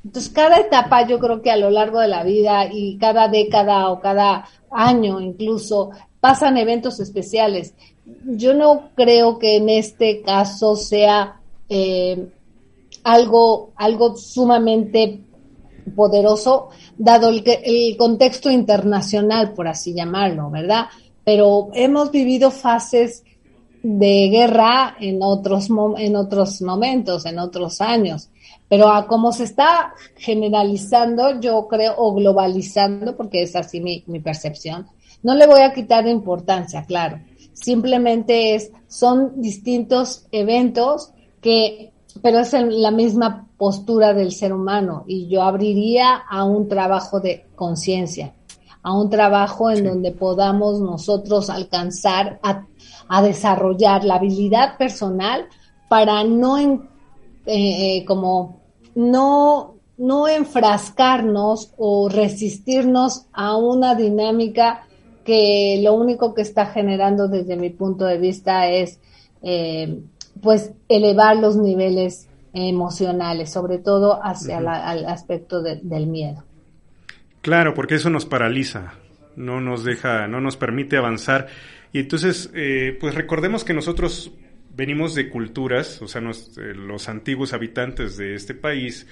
[0.04, 3.90] Entonces, cada etapa yo creo que a lo largo de la vida y cada década
[3.90, 7.74] o cada año incluso pasan eventos especiales.
[8.24, 12.28] Yo no creo que en este caso sea eh,
[13.02, 15.20] algo, algo sumamente
[15.96, 20.86] poderoso, dado el, el contexto internacional, por así llamarlo, ¿verdad?
[21.26, 23.24] Pero hemos vivido fases
[23.82, 28.30] de guerra en otros, en otros momentos, en otros años.
[28.68, 34.86] Pero a como se está generalizando, yo creo, o globalizando, porque es así mi, percepción,
[35.24, 37.18] no le voy a quitar importancia, claro.
[37.52, 41.10] Simplemente es, son distintos eventos
[41.40, 41.90] que,
[42.22, 47.46] pero es la misma postura del ser humano y yo abriría a un trabajo de
[47.56, 48.32] conciencia,
[48.86, 52.66] a un trabajo en donde podamos nosotros alcanzar a,
[53.08, 55.46] a, desarrollar la habilidad personal
[55.88, 56.88] para no en,
[57.46, 58.60] eh, eh, como
[58.94, 64.86] no no enfrascarnos o resistirnos a una dinámica
[65.24, 69.00] que lo único que está generando desde mi punto de vista es
[69.42, 70.00] eh,
[70.40, 76.44] pues elevar los niveles emocionales, sobre todo hacia el aspecto del miedo.
[77.46, 78.94] Claro, porque eso nos paraliza,
[79.36, 81.46] no nos deja, no nos permite avanzar.
[81.92, 84.32] Y entonces, eh, pues recordemos que nosotros
[84.74, 89.06] venimos de culturas, o sea, eh, los antiguos habitantes de este país,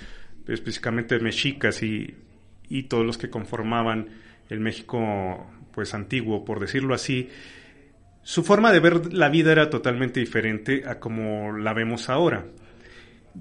[0.48, 2.12] específicamente mexicas y,
[2.68, 4.08] y todos los que conformaban
[4.50, 7.28] el México pues antiguo, por decirlo así,
[8.24, 12.44] su forma de ver la vida era totalmente diferente a como la vemos ahora.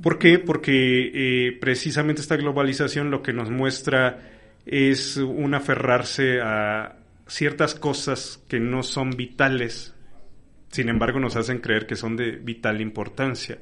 [0.04, 0.38] ¿Por qué?
[0.38, 4.30] Porque eh, precisamente esta globalización lo que nos muestra
[4.66, 6.98] es un aferrarse a
[7.28, 9.94] ciertas cosas que no son vitales,
[10.70, 13.58] sin embargo nos hacen creer que son de vital importancia.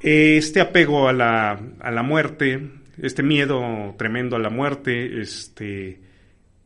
[0.00, 6.00] Este apego a la, a la muerte, este miedo tremendo a la muerte, este,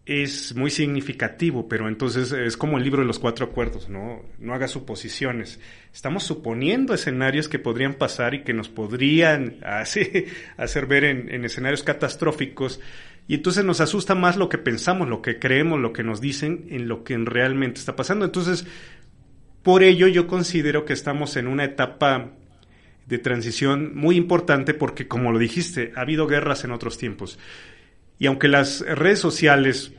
[0.04, 4.22] es muy significativo, pero entonces es como el libro de los cuatro acuerdos, ¿no?
[4.40, 5.60] No haga suposiciones.
[5.94, 9.58] Estamos suponiendo escenarios que podrían pasar y que nos podrían
[10.56, 12.80] hacer ver en, escenarios catastróficos
[13.28, 16.66] y entonces nos asusta más lo que pensamos, lo que creemos, lo que nos dicen
[16.70, 18.24] en lo que realmente está pasando.
[18.24, 18.66] Entonces,
[19.62, 22.32] por ello yo considero que estamos en una etapa
[23.06, 27.38] de transición muy importante porque, como lo dijiste, ha habido guerras en otros tiempos.
[28.22, 29.90] Y aunque las redes sociales,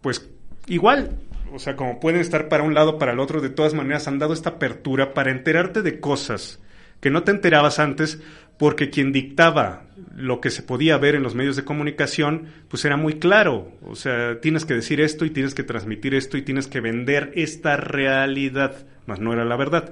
[0.00, 0.30] pues
[0.68, 1.18] igual,
[1.52, 4.20] o sea, como pueden estar para un lado, para el otro, de todas maneras han
[4.20, 6.60] dado esta apertura para enterarte de cosas
[7.00, 8.20] que no te enterabas antes,
[8.58, 12.96] porque quien dictaba lo que se podía ver en los medios de comunicación, pues era
[12.96, 13.72] muy claro.
[13.84, 17.32] O sea, tienes que decir esto y tienes que transmitir esto y tienes que vender
[17.34, 19.90] esta realidad, más no era la verdad.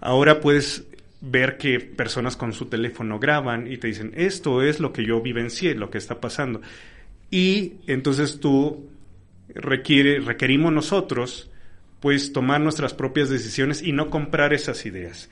[0.00, 0.86] Ahora puedes
[1.28, 5.20] ver que personas con su teléfono graban y te dicen, esto es lo que yo
[5.20, 6.60] vivencié, lo que está pasando.
[7.30, 8.88] Y entonces tú
[9.54, 11.50] requiere, requerimos nosotros,
[12.00, 15.28] pues tomar nuestras propias decisiones y no comprar esas ideas.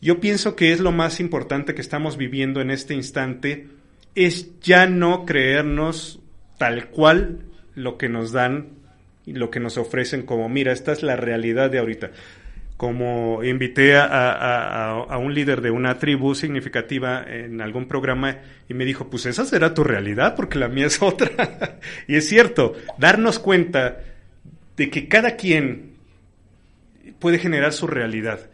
[0.00, 3.68] Yo pienso que es lo más importante que estamos viviendo en este instante,
[4.14, 6.20] es ya no creernos
[6.58, 7.40] tal cual
[7.74, 8.68] lo que nos dan
[9.26, 12.12] y lo que nos ofrecen como, mira, esta es la realidad de ahorita
[12.76, 19.08] como invité a, un líder de una tribu significativa en algún programa y me dijo,
[19.08, 21.78] pues esa será tu realidad porque la mía es otra.
[22.08, 24.00] y es cierto, darnos cuenta
[24.76, 25.94] de que cada quien
[27.20, 28.50] puede generar su realidad.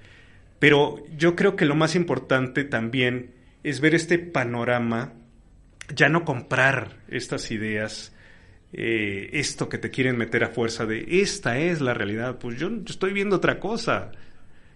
[0.59, 3.31] Pero yo creo que lo más importante también
[3.63, 5.15] es ver este panorama,
[5.95, 8.13] ya no comprar estas ideas,
[8.73, 12.71] eh, esto que te quieren meter a fuerza de esta es la realidad, pues yo,
[12.87, 14.13] estoy viendo otra cosa.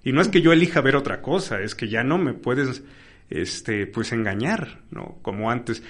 [0.03, 2.83] Y no es que yo elija ver otra cosa, es que ya no me puedes
[3.31, 5.19] este, pues engañar, ¿no?
[5.23, 5.83] Como antes.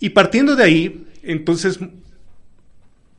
[0.00, 1.78] Y partiendo de ahí, entonces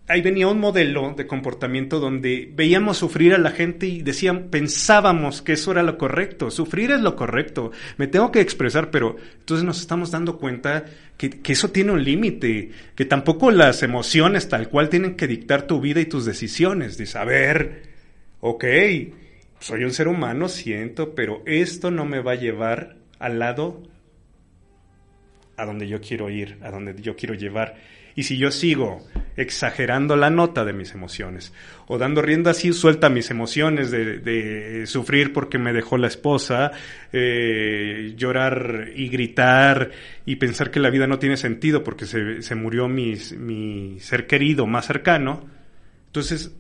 [0.08, 5.42] ahí venía un modelo de comportamiento donde veíamos sufrir a la gente y decían, pensábamos
[5.42, 9.66] que eso era lo correcto, sufrir es lo correcto, me tengo que expresar, pero entonces
[9.66, 10.86] nos estamos dando cuenta
[11.18, 15.82] que, eso tiene un límite, que tampoco las emociones tal cual tienen que dictar tu
[15.82, 17.84] vida y tus decisiones, de saber,
[18.40, 18.64] ok,
[19.60, 23.84] soy un ser humano, siento, pero esto no me va a llevar al lado
[25.58, 27.76] a donde yo quiero ir, a donde yo quiero llevar.
[28.18, 31.54] Y si yo sigo exagerando la nota de mis emociones
[31.86, 36.72] o dando rienda así suelta mis emociones de, sufrir porque me dejó la esposa,
[37.14, 39.92] eh, llorar y gritar
[40.26, 44.88] y pensar que la vida no tiene sentido porque se, murió mi ser querido más
[44.88, 45.48] cercano,
[46.08, 46.56] entonces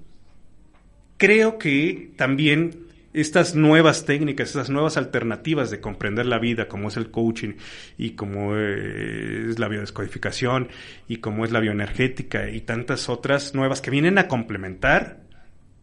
[1.17, 2.86] creo que también
[3.21, 7.53] estas nuevas técnicas, estas nuevas alternativas de comprender la vida, como es el coaching
[7.97, 10.69] y como es la biodescodificación
[11.07, 15.21] y como es la bioenergética y tantas otras nuevas que vienen a complementar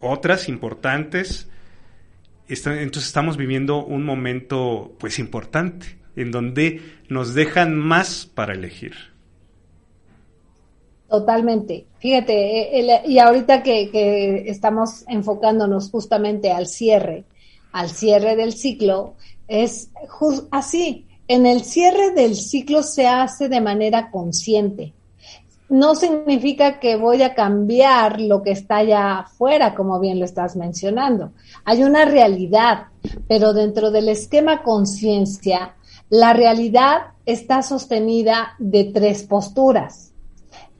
[0.01, 1.49] otras importantes.
[2.49, 9.14] Entonces estamos viviendo un momento pues importante en donde nos dejan más para elegir.
[11.09, 11.87] Totalmente.
[11.99, 17.25] Fíjate, eh, y ahorita que, estamos enfocándonos justamente al cierre,
[17.73, 19.15] al cierre del ciclo,
[19.47, 19.91] es
[20.51, 21.07] así.
[21.29, 24.93] En el cierre del ciclo se hace de manera consciente.
[25.69, 30.57] No significa que voy a cambiar lo que está allá afuera, como bien lo estás
[30.57, 31.33] mencionando.
[31.65, 32.89] Hay una realidad,
[33.29, 35.75] pero dentro del esquema conciencia,
[36.11, 40.14] la realidad está sostenida de tres posturas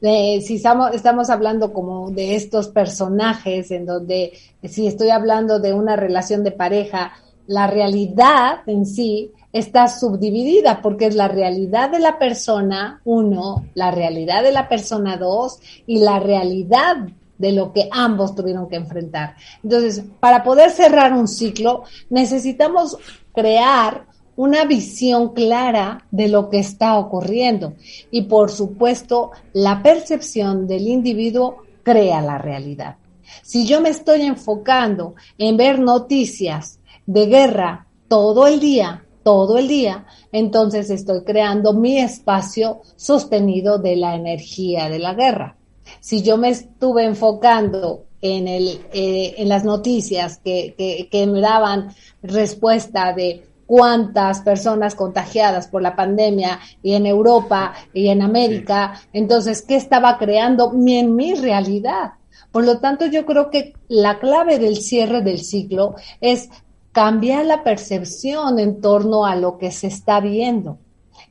[0.01, 4.33] si estamos, estamos hablando como de estos personajes en donde
[4.63, 7.13] si estoy hablando de una relación de pareja,
[7.47, 13.91] la realidad en sí está subdividida porque es la realidad de la persona uno, la
[13.91, 16.97] realidad de la persona dos y la realidad
[17.37, 19.35] de lo que ambos tuvieron que enfrentar.
[19.63, 22.97] Entonces, para poder cerrar un ciclo, necesitamos
[23.33, 27.73] crear una visión clara de lo que está ocurriendo.
[28.11, 32.97] Y por supuesto, la percepción del individuo crea la realidad.
[33.41, 39.67] Si yo me estoy enfocando en ver noticias de guerra todo el día, todo el
[39.67, 45.57] día, entonces estoy creando mi espacio sostenido de la energía de la guerra.
[45.99, 51.41] Si yo me estuve enfocando en, el, eh, en las noticias que, que, que me
[51.41, 58.99] daban respuesta de cuántas personas contagiadas por la pandemia y en Europa y en América.
[59.13, 62.13] Entonces, ¿qué estaba creando en mi realidad?
[62.51, 66.49] Por lo tanto, yo creo que la clave del cierre del ciclo es
[66.91, 70.77] cambiar la percepción en torno a lo que se está viendo.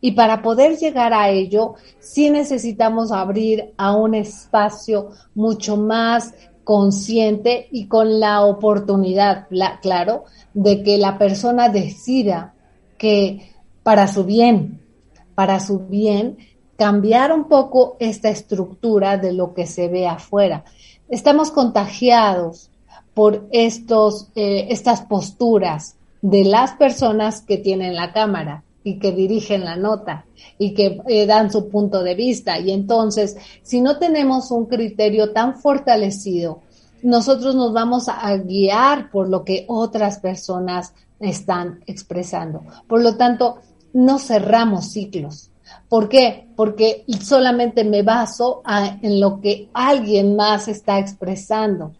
[0.01, 6.35] Y para poder llegar a ello, sí necesitamos abrir a un espacio mucho más
[6.65, 9.47] consciente y con la oportunidad,
[9.81, 12.55] claro, de que la persona decida
[12.99, 13.53] que
[13.83, 14.81] para su bien,
[15.35, 16.39] para su bien,
[16.77, 20.65] cambiar un poco esta estructura de lo que se ve afuera.
[21.09, 22.71] Estamos contagiados
[23.12, 29.64] por estos, eh, estas posturas de las personas que tienen la cámara y que dirigen
[29.64, 30.26] la nota
[30.59, 32.59] y que eh, dan su punto de vista.
[32.61, 36.61] Y entonces, si no tenemos un criterio tan fortalecido,
[37.03, 42.62] nosotros nos vamos a guiar por lo que otras personas están expresando.
[42.87, 43.59] Por lo tanto,
[43.95, 45.51] no cerramos ciclos.
[45.89, 46.49] ¿Por qué?
[46.55, 48.62] Porque solamente me baso
[49.03, 51.93] en lo que alguien más está expresando.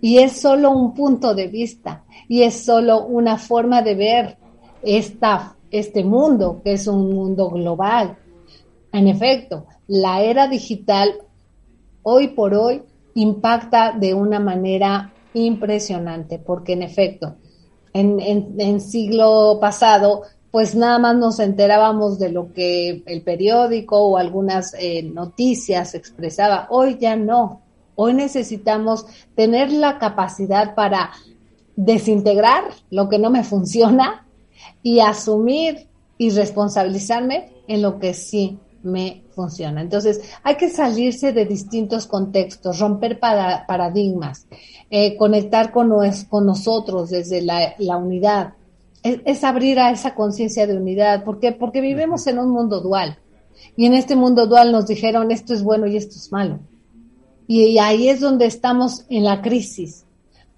[0.00, 4.36] Y es solo un punto de vista y es solo una forma de ver
[4.82, 8.18] esta este mundo, que es un mundo global.
[8.92, 11.14] En efecto, la era digital
[12.02, 12.82] hoy por hoy
[13.14, 17.36] impacta de una manera impresionante, porque en efecto,
[17.94, 24.16] en, en, siglo pasado, pues nada más nos enterábamos de lo que el periódico o
[24.18, 26.66] algunas eh, noticias expresaba.
[26.70, 27.62] Hoy ya no.
[27.94, 31.12] Hoy necesitamos tener la capacidad para
[31.76, 34.21] desintegrar lo que no me funciona
[34.82, 35.88] y asumir
[36.18, 39.80] y responsabilizarme en lo que sí me funciona.
[39.80, 44.46] Entonces, hay que salirse de distintos contextos, romper paradigmas,
[44.90, 45.90] eh, conectar con,
[46.28, 48.54] con, nosotros desde la, unidad.
[49.02, 51.24] Es, abrir a esa conciencia de unidad.
[51.24, 51.52] ¿Por qué?
[51.52, 53.18] Porque vivimos en un mundo dual.
[53.76, 56.60] Y en este mundo dual nos dijeron esto es bueno y esto es malo.
[57.46, 60.04] y ahí es donde estamos en la crisis.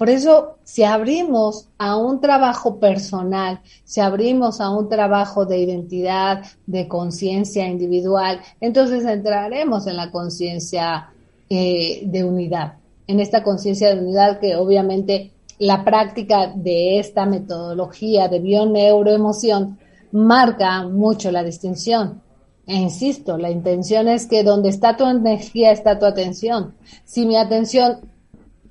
[0.05, 6.45] Por eso, si abrimos a un trabajo personal, si abrimos a un trabajo de identidad,
[6.67, 11.09] de conciencia individual, entonces entraremos en la conciencia
[11.49, 12.75] eh, de unidad,
[13.07, 19.79] en esta conciencia de unidad que obviamente la práctica de esta metodología de bioneuroemoción
[20.13, 22.21] marca mucho la distinción.
[22.67, 26.75] E insisto, la intención es que donde está tu energía está tu atención.
[27.07, 28.13] Si mi atención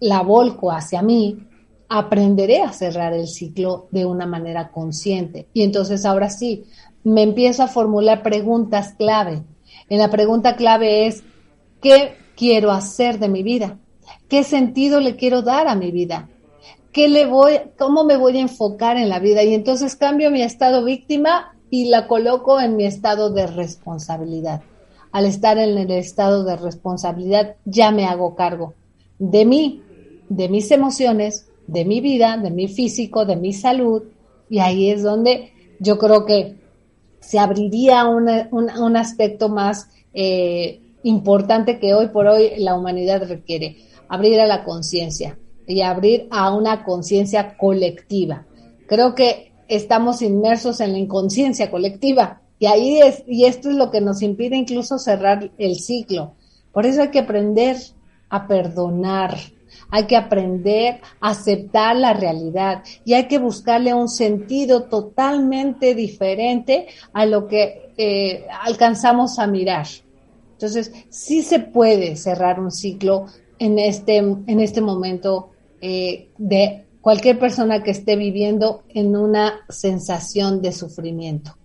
[0.04, 1.48] la volco hacia mí,
[1.88, 5.48] aprenderé a cerrar el ciclo de una manera consciente.
[5.54, 6.66] Y entonces ahora sí,
[7.06, 9.44] me empiezo a formular preguntas clave.
[9.90, 11.24] En la pregunta clave es,
[11.82, 13.80] ¿qué quiero hacer de mi vida?
[14.28, 16.30] ¿Qué sentido le quiero dar a mi vida?
[16.92, 19.42] ¿Qué le voy, cómo me voy a enfocar en la vida?
[19.44, 24.64] Y entonces cambio mi estado víctima y la coloco en mi estado de responsabilidad.
[25.14, 28.74] Al estar en el estado de responsabilidad, ya me hago cargo
[29.20, 29.83] de mí,
[30.36, 34.04] de mis emociones, de mi vida, de mi físico, de mi salud,
[34.50, 36.56] y ahí es donde yo creo que
[37.20, 43.78] se abriría un, aspecto más eh, importante que hoy por hoy la humanidad requiere,
[44.10, 48.46] abrir a la conciencia y abrir a una conciencia colectiva.
[48.88, 53.92] Creo que estamos inmersos en la inconsciencia colectiva y ahí es, y esto es lo
[53.92, 56.36] que nos impide incluso cerrar el ciclo,
[56.72, 57.78] Por eso hay que aprender
[58.30, 59.38] a perdonar,
[59.90, 66.88] hay que aprender a aceptar la realidad y hay que buscarle un sentido totalmente diferente
[67.14, 69.88] a lo que eh, alcanzamos a mirar.
[70.54, 73.28] Entonces, sí se puede cerrar un ciclo
[73.60, 75.50] en este, en este momento
[75.82, 81.56] eh, de cualquier persona que esté viviendo en una sensación de sufrimiento.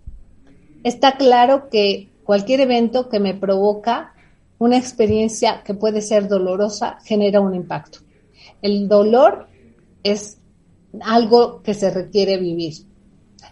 [0.82, 4.14] Está claro que cualquier evento que me provoca
[4.58, 8.00] una experiencia que puede ser dolorosa genera un impacto.
[8.60, 9.46] El dolor
[10.02, 10.38] es
[11.00, 12.74] algo que se requiere vivir.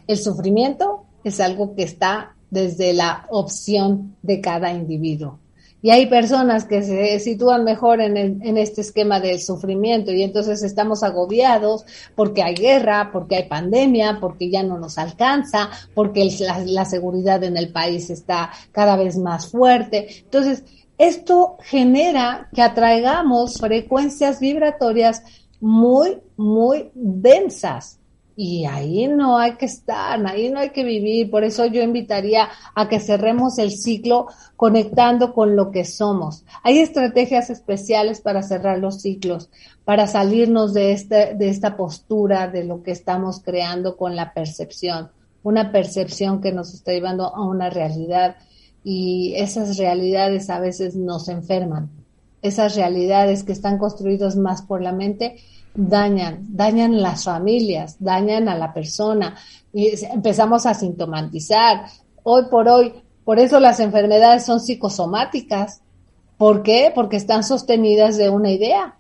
[0.06, 5.38] El sufrimiento es algo que está desde la opción de cada individuo.
[5.82, 11.04] Y hay personas que se sitúan mejor en, este esquema del sufrimiento y entonces estamos
[11.04, 11.84] agobiados
[12.16, 17.56] porque hay guerra, porque hay pandemia, porque ya no nos alcanza, porque la, seguridad en
[17.56, 20.08] el país está cada vez más fuerte.
[20.24, 20.64] Entonces,
[20.98, 25.22] esto genera que atraigamos frecuencias vibratorias
[25.60, 27.98] muy, muy densas.
[28.38, 31.30] Y ahí no hay que estar, ahí no hay que vivir.
[31.30, 34.26] Por eso yo invitaría a que cerremos el ciclo
[34.56, 36.44] conectando con lo que somos.
[36.62, 39.48] Hay estrategias especiales para cerrar los ciclos,
[39.86, 45.10] para salirnos de, este, de esta postura de lo que estamos creando con la percepción.
[45.42, 48.36] Una percepción que nos está llevando a una realidad
[48.88, 51.90] y esas realidades a veces nos enferman.
[52.40, 55.38] Esas realidades que están construidas más por la mente
[55.74, 59.34] dañan, dañan las familias, dañan a la persona
[59.72, 61.86] y empezamos a sintomatizar.
[62.22, 62.92] Hoy por hoy,
[63.24, 65.80] por eso las enfermedades son psicosomáticas.
[66.38, 66.92] ¿Por qué?
[66.94, 68.94] Porque están sostenidas de una idea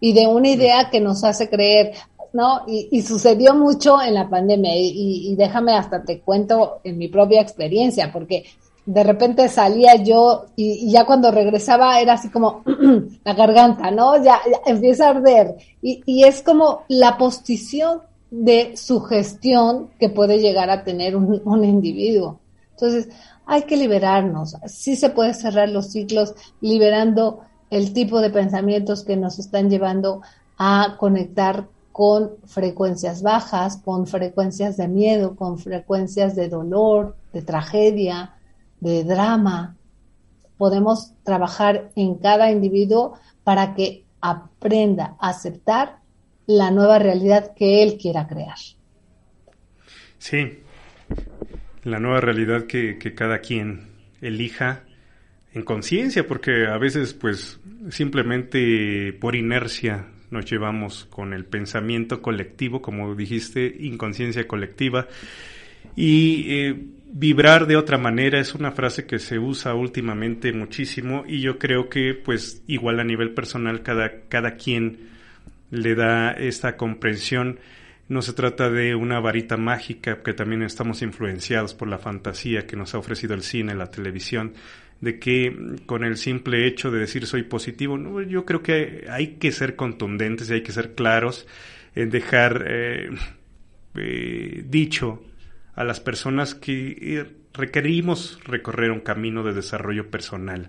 [0.00, 1.92] y de una idea que nos hace creer,
[2.32, 2.62] ¿no?
[2.66, 7.42] Y, sucedió mucho en la pandemia y, y, déjame hasta te cuento en mi propia
[7.42, 8.46] experiencia, porque
[8.92, 12.64] de repente salía yo y, ya cuando regresaba era así como
[13.24, 14.20] la garganta, ¿no?
[14.20, 15.56] Ya, empieza a arder.
[15.80, 18.00] Y, y, es como la posición
[18.32, 22.40] de sugestión que puede llegar a tener un, un, individuo.
[22.72, 23.08] Entonces,
[23.46, 24.56] hay que liberarnos.
[24.66, 30.22] Sí se puede cerrar los ciclos liberando el tipo de pensamientos que nos están llevando
[30.58, 38.34] a conectar con frecuencias bajas, con frecuencias de miedo, con frecuencias de dolor, de tragedia,
[38.80, 39.76] de drama.
[40.56, 46.00] Podemos trabajar en cada individuo para que aprenda a aceptar
[46.46, 48.58] la nueva realidad que él quiera crear.
[50.18, 50.58] Sí,
[51.84, 53.88] la nueva realidad que, que cada quien
[54.20, 54.82] elija
[55.54, 57.58] en conciencia, porque a veces pues
[57.90, 65.08] simplemente por inercia nos llevamos con el pensamiento colectivo, como dijiste, inconsciencia colectiva,
[65.96, 71.40] y eh, vibrar de otra manera es una frase que se usa últimamente muchísimo y
[71.40, 75.08] yo creo que pues igual a nivel personal cada, cada quien
[75.70, 77.58] le da esta comprensión.
[78.08, 82.76] No se trata de una varita mágica, que también estamos influenciados por la fantasía que
[82.76, 84.54] nos ha ofrecido el cine, la televisión,
[85.00, 89.36] de que con el simple hecho de decir soy positivo, no, yo creo que hay
[89.36, 91.46] que ser contundentes y hay que ser claros
[91.94, 93.10] en dejar eh,
[93.94, 95.22] eh, dicho
[95.80, 100.68] a las personas que eh, requerimos recorrer un camino de desarrollo personal.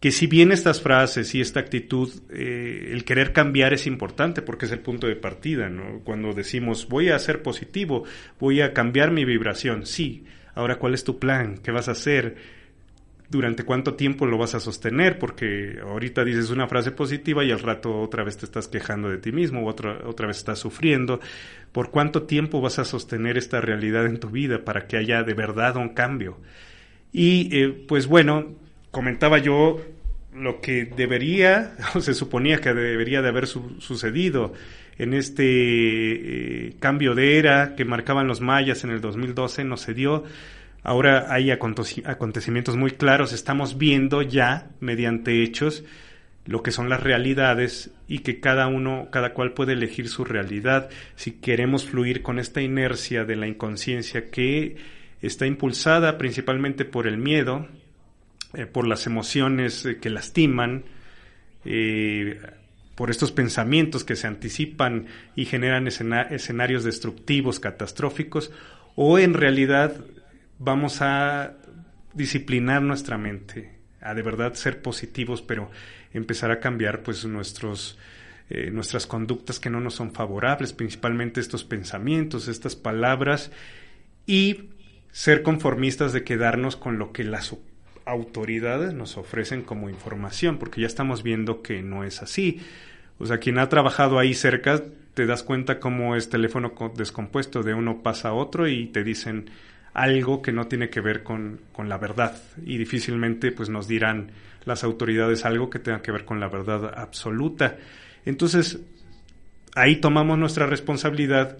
[0.00, 4.66] Que si bien estas frases y esta actitud, eh, el querer cambiar es importante porque
[4.66, 5.70] es el punto de partida.
[6.02, 8.02] Cuando decimos voy a ser positivo,
[8.40, 10.24] voy a cambiar mi vibración, sí,
[10.56, 12.34] ahora cuál es tu plan, qué vas a hacer,
[13.28, 17.60] durante cuánto tiempo lo vas a sostener, porque ahorita dices una frase positiva y al
[17.60, 21.20] rato otra vez te estás quejando de ti mismo, o otra, otra vez estás sufriendo.
[21.72, 25.34] ¿Por cuánto tiempo vas a sostener esta realidad en tu vida para que haya de
[25.34, 26.38] verdad un cambio?
[27.12, 28.54] Y eh, pues bueno,
[28.90, 29.80] comentaba yo
[30.34, 34.52] lo que debería, o se suponía que debería de haber sucedido
[34.98, 39.94] en este eh, cambio de era que marcaban los mayas en el 2012, no se
[39.94, 40.24] dio
[40.88, 45.82] Ahora hay acontecimientos muy claros, estamos viendo ya mediante hechos
[46.44, 50.88] lo que son las realidades y que cada uno, cada cual puede elegir su realidad.
[51.16, 54.76] Si queremos fluir con esta inercia de la inconsciencia que
[55.20, 57.66] está impulsada principalmente por el miedo,
[58.54, 60.84] eh, por las emociones eh, que lastiman,
[61.64, 62.38] eh,
[62.94, 68.52] por estos pensamientos que se anticipan y generan escenarios destructivos, catastróficos,
[68.94, 69.96] o en realidad
[70.58, 71.54] vamos a
[72.14, 75.70] disciplinar nuestra mente, a de verdad ser positivos, pero
[76.12, 77.98] empezar a cambiar pues nuestros
[78.48, 83.50] eh, nuestras conductas que no nos son favorables, principalmente estos pensamientos, estas palabras
[84.24, 84.70] y
[85.10, 87.40] ser conformistas de quedarnos con lo que la
[88.04, 92.60] autoridades nos ofrecen como información, porque ya estamos viendo que no es así.
[93.18, 94.80] O sea, quien ha trabajado ahí cerca,
[95.14, 99.50] te das cuenta cómo es teléfono descompuesto, de uno pasa a otro y te dicen
[99.96, 102.36] algo que no tiene que ver con, con la verdad.
[102.64, 104.30] Y difícilmente pues nos dirán
[104.66, 107.78] las autoridades algo que tenga que ver con la verdad absoluta.
[108.26, 108.78] Entonces,
[109.74, 111.56] ahí tomamos nuestra responsabilidad,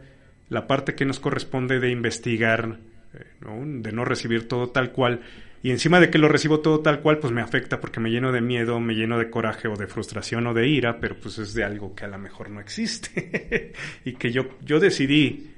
[0.51, 2.79] la parte que nos corresponde de investigar,
[3.15, 5.23] eh, de no recibir todo tal cual,
[5.63, 8.33] y encima de que lo recibo todo tal cual, pues me afecta porque me lleno
[8.33, 11.55] de miedo, me lleno de coraje o de frustración o de ira, pero pues es
[11.55, 13.73] de algo que a lo mejor no existe
[14.05, 15.55] y que yo, yo decidí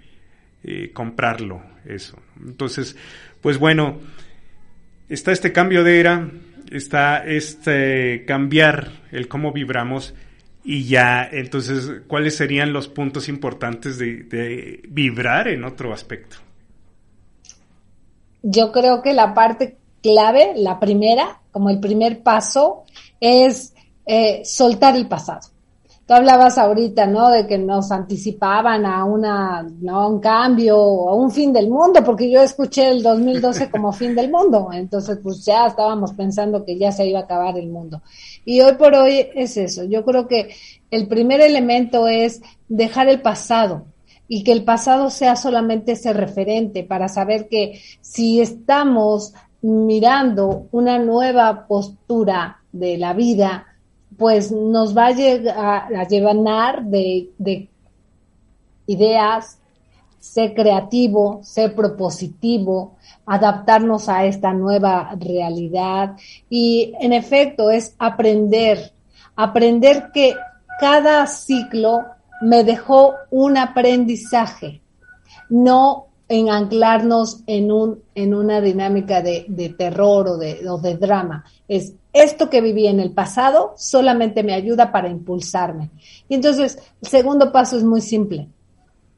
[0.64, 2.18] eh, comprarlo, eso.
[2.40, 2.96] Entonces,
[3.40, 3.98] pues bueno,
[5.08, 6.30] está este cambio de era,
[6.70, 10.14] está este cambiar el cómo vibramos
[10.64, 16.36] y ya, entonces, ¿cuáles serían los puntos importantes de vibrar en otro aspecto?
[18.42, 22.84] Yo creo que la parte clave, la primera, como el primer paso,
[23.20, 23.74] es
[24.06, 25.40] eh, soltar el pasado.
[26.08, 27.28] Tú hablabas ahorita, ¿no?
[27.28, 30.08] De que nos anticipaban a una, ¿no?
[30.08, 34.30] un cambio, a un fin del mundo, porque yo escuché el 2012 como fin del
[34.30, 34.70] mundo.
[34.72, 38.00] Entonces, pues ya estábamos pensando que ya se iba a acabar el mundo.
[38.46, 39.84] Y hoy por hoy es eso.
[39.84, 40.48] Yo creo que
[40.90, 43.84] el primer elemento es dejar el pasado
[44.28, 50.98] y que el pasado sea solamente ese referente para saber que si estamos mirando una
[50.98, 53.66] nueva postura de la vida,
[54.18, 57.68] pues nos va a, llegar, a llevar de, de
[58.86, 59.58] ideas,
[60.18, 66.16] ser creativo, ser propositivo, adaptarnos a esta nueva realidad.
[66.50, 68.92] Y en efecto es aprender,
[69.36, 70.34] aprender que
[70.80, 72.00] cada ciclo
[72.40, 74.80] me dejó un aprendizaje,
[75.48, 80.96] no en anclarnos en, un, en una dinámica de, de terror o de, o de
[80.96, 81.44] drama.
[81.66, 85.90] Es esto que viví en el pasado solamente me ayuda para impulsarme.
[86.28, 88.48] Y entonces, el segundo paso es muy simple.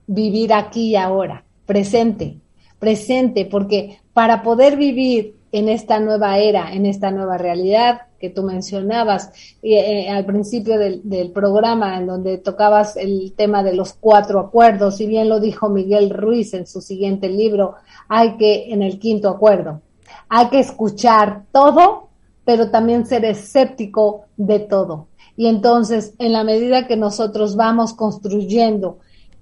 [0.06, 2.38] Vivir aquí y ahora, presente,
[2.78, 8.42] presente, porque para poder vivir en esta nueva era, en esta nueva realidad que tú
[8.42, 14.38] mencionabas eh, al principio del, del, programa, en donde tocabas el tema de los cuatro
[14.38, 17.76] acuerdos, y bien lo dijo Miguel Ruiz en su siguiente libro,
[18.08, 19.80] hay que, en el quinto acuerdo,
[20.28, 22.08] hay que escuchar todo,
[22.44, 25.08] pero también ser escéptico de todo.
[25.36, 28.98] Y entonces, en la medida que nosotros vamos construyendo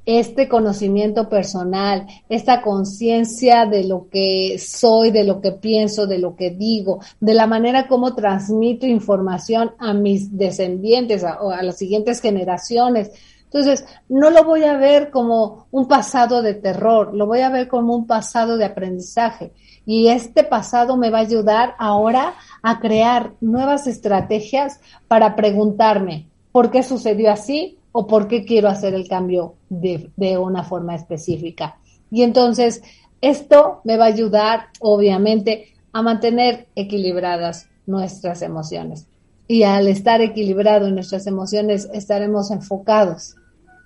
[0.09, 6.35] este conocimiento personal, esta conciencia de lo que soy, de lo que pienso, de lo
[6.35, 12.23] que digo, de la manera como transmito información a mis descendientes o a, las siguientes
[12.23, 13.11] generaciones.
[13.45, 17.69] Entonces, no lo voy a ver como un pasado de terror, lo voy a ver
[17.69, 19.53] como un pasado de aprendizaje.
[19.85, 22.33] Y este pasado me va a ayudar ahora
[22.63, 27.79] a crear nuevas estrategias para preguntarme, ¿por qué sucedió así?
[27.99, 31.81] O por qué quiero hacer el cambio de, de una forma específica.
[32.13, 32.81] Y entonces,
[33.21, 39.09] esto me va a ayudar, obviamente, a mantener equilibradas nuestras emociones.
[39.49, 43.35] Y al estar equilibrado en nuestras emociones, estaremos enfocados.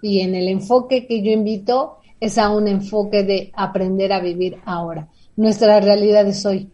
[0.02, 4.58] Y en el enfoque que yo invito es a un enfoque de aprender a vivir
[4.66, 5.08] ahora.
[5.36, 6.68] Nuestra realidad es hoy.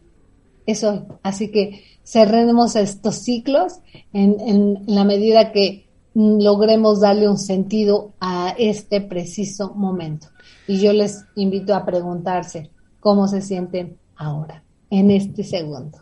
[0.66, 1.05] Es hoy.
[1.22, 3.74] Así que cerremos estos ciclos
[4.12, 5.88] en, en la medida que
[6.19, 10.27] logremos darle un sentido a este preciso momento.
[10.66, 15.99] Y yo les invito a preguntarse cómo se sienten ahora, en este segundo.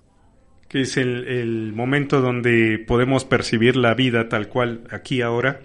[0.69, 5.61] Que es el, momento donde podemos percibir la vida tal cual aquí ahora.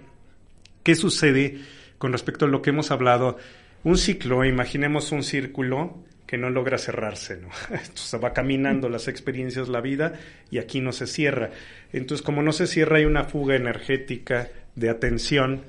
[0.82, 1.58] ¿Qué sucede
[1.96, 3.38] con respecto a lo que hemos hablado?
[3.84, 7.48] Un ciclo, imaginemos un círculo que no logra cerrarse, ¿no?
[7.68, 10.14] Entonces va caminando las experiencias, la vida,
[10.50, 11.50] y aquí no se cierra.
[11.92, 15.60] Entonces, como no se cierra, hay una fuga energética de atención.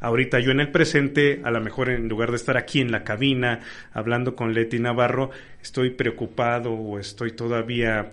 [0.00, 3.04] Ahorita yo en el presente, a lo mejor en lugar de estar aquí en la
[3.04, 3.60] cabina
[3.92, 8.12] hablando con Leti Navarro, estoy preocupado o estoy todavía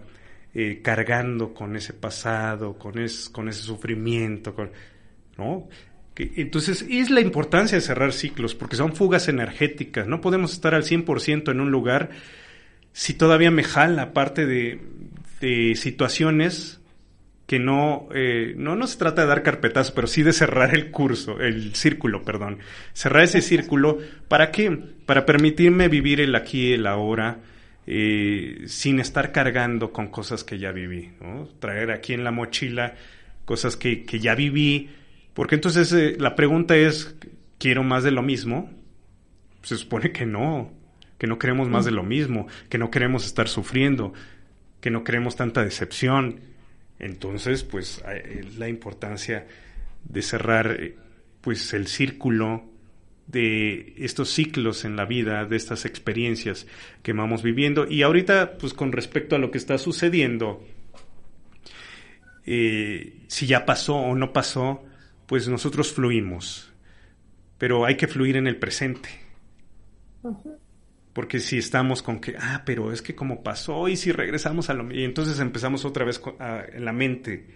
[0.53, 2.95] eh, cargando con ese pasado, con,
[3.31, 4.71] con ese sufrimiento, con,
[5.37, 5.69] ¿no?
[6.15, 10.07] Entonces, es la importancia de cerrar ciclos, porque son fugas energéticas.
[10.07, 12.11] No podemos estar al 100% en un lugar
[12.91, 14.79] si todavía me jala parte de,
[15.75, 16.79] situaciones
[17.47, 20.89] que no, eh, no, no se trata de dar carpetazo, pero sí de cerrar el
[20.89, 22.59] curso, el círculo, perdón.
[22.93, 23.97] Cerrar ese círculo,
[24.29, 24.71] ¿para qué?
[25.05, 27.39] Para permitirme vivir el aquí el ahora,
[27.85, 31.11] eh, sin estar cargando con cosas que ya viví.
[31.59, 32.95] Traer aquí en la mochila
[33.43, 34.89] cosas que, que ya viví,
[35.33, 37.15] porque entonces eh, la pregunta es,
[37.57, 38.69] ¿quiero más de lo mismo?
[39.63, 40.71] Se supone que no,
[41.17, 44.13] que no queremos más de lo mismo, que no queremos estar sufriendo.
[44.81, 46.41] que no queremos tanta decepción.
[46.99, 48.03] Entonces, pues
[48.57, 49.47] la importancia
[50.03, 50.77] de cerrar
[51.39, 52.65] pues el círculo
[53.27, 56.67] de estos ciclos en la vida, de estas experiencias
[57.01, 57.87] que vamos viviendo.
[57.89, 60.65] Y ahorita, pues con respecto a lo que está sucediendo,
[62.45, 64.83] eh, si ya pasó o no pasó,
[65.25, 66.71] pues nosotros fluimos.
[67.57, 69.09] Pero hay que fluir en el presente.
[71.13, 74.73] Porque si estamos con que, ah, pero es que como pasó y si regresamos a
[74.73, 76.21] lo y entonces empezamos otra vez
[76.73, 77.47] en la mente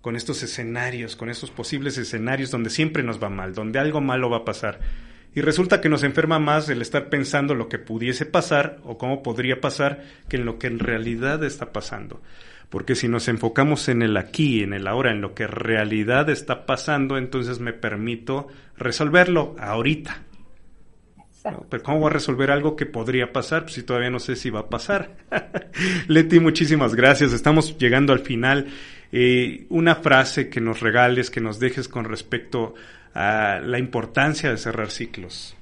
[0.00, 4.30] con estos escenarios, con estos posibles escenarios donde siempre nos va mal, donde algo malo
[4.30, 4.80] va a pasar.
[5.34, 9.22] Y resulta que nos enferma más el estar pensando lo que pudiese pasar o cómo
[9.22, 12.22] podría pasar que en lo que en realidad está pasando.
[12.70, 16.28] Porque si nos enfocamos en el aquí, en el ahora, en lo que en realidad
[16.30, 20.22] está pasando, entonces me permito resolverlo ahorita.
[21.68, 24.50] Pero ¿cómo voy a resolver algo que podría pasar pues, si todavía no sé si
[24.50, 25.16] va a pasar?
[26.08, 27.32] Leti, muchísimas gracias.
[27.32, 28.66] Estamos llegando al final.
[29.12, 32.74] Eh, una frase que nos regales, que nos dejes con respecto
[33.14, 35.54] a la importancia de cerrar ciclos.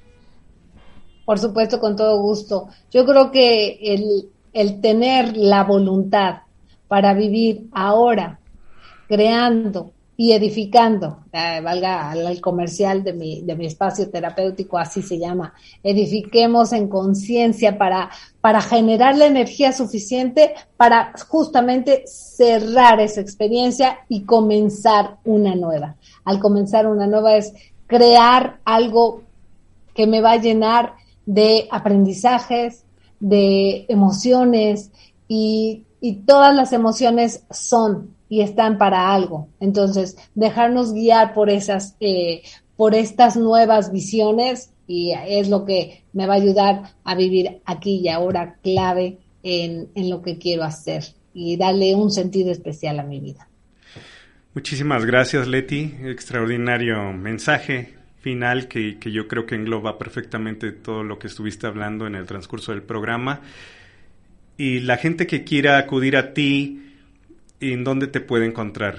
[1.23, 2.69] Por supuesto, con todo gusto.
[2.91, 6.44] Yo creo que el, el tener la voluntad
[6.87, 8.39] para vivir ahora,
[9.07, 15.19] creando, y edificando, eh, valga el comercial de mi, de mi espacio terapéutico, así se
[15.19, 18.09] llama, edifiquemos en conciencia para,
[18.39, 25.95] para generar la energía suficiente para justamente cerrar esa experiencia y comenzar una nueva.
[26.23, 27.53] Al comenzar una nueva es
[27.85, 29.21] crear algo
[29.93, 30.93] que me va a llenar
[31.25, 32.85] de aprendizajes,
[33.19, 34.91] de emociones
[35.27, 39.49] y, y todas las emociones son y están para algo.
[39.59, 42.43] Entonces, dejarnos guiar por esas, eh,
[42.75, 48.01] por estas nuevas visiones y es lo que me va a ayudar a vivir aquí
[48.03, 53.03] y ahora clave en, en lo que quiero hacer y darle un sentido especial a
[53.03, 53.47] mi vida.
[54.53, 55.91] Muchísimas gracias, Leti.
[56.03, 62.05] Extraordinario mensaje final que, que, yo creo que engloba perfectamente todo lo que estuviste hablando
[62.05, 63.41] en el transcurso del programa.
[64.57, 66.81] Y la gente que quiera acudir a ti,
[67.59, 68.95] en dónde te puede encontrar?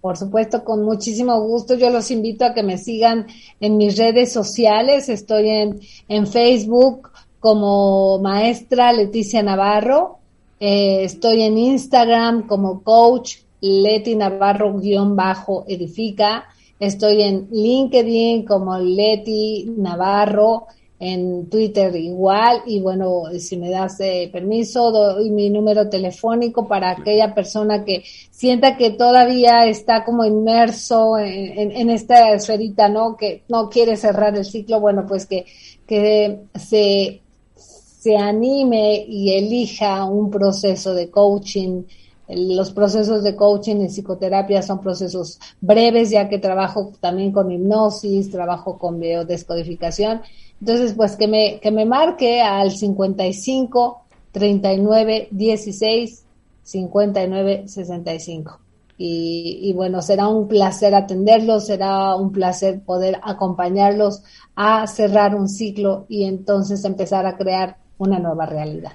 [0.00, 1.74] Por supuesto, con muchísimo gusto.
[1.74, 3.26] Yo los invito a que me sigan
[3.60, 5.08] en mis redes sociales.
[5.08, 10.18] Estoy en, en Facebook como maestra Leticia Navarro.
[10.60, 16.44] Eh, estoy en Instagram como coach Leti Navarro-edifica.
[16.78, 20.68] Estoy en LinkedIn como Leti Navarro
[21.00, 26.90] en Twitter igual y bueno, si me das eh, permiso, doy mi número telefónico para
[26.90, 33.16] aquella persona que sienta que todavía está como inmerso en, esta esferita, ¿no?
[33.16, 35.46] Que no quiere cerrar el ciclo, bueno, pues que,
[35.86, 37.20] que se,
[37.54, 41.84] se anime y elija un proceso de coaching.
[42.28, 48.30] Los procesos de coaching y psicoterapia son procesos breves, ya que trabajo también con hipnosis,
[48.30, 50.20] trabajo con biodescodificación
[50.60, 56.24] entonces, pues que me, que me marque al 55 39 16
[56.62, 58.60] 59 65.
[59.00, 64.24] Y, y bueno, será un placer atenderlos, será un placer poder acompañarlos
[64.56, 68.92] a cerrar un ciclo y entonces empezar a crear una nueva realidad.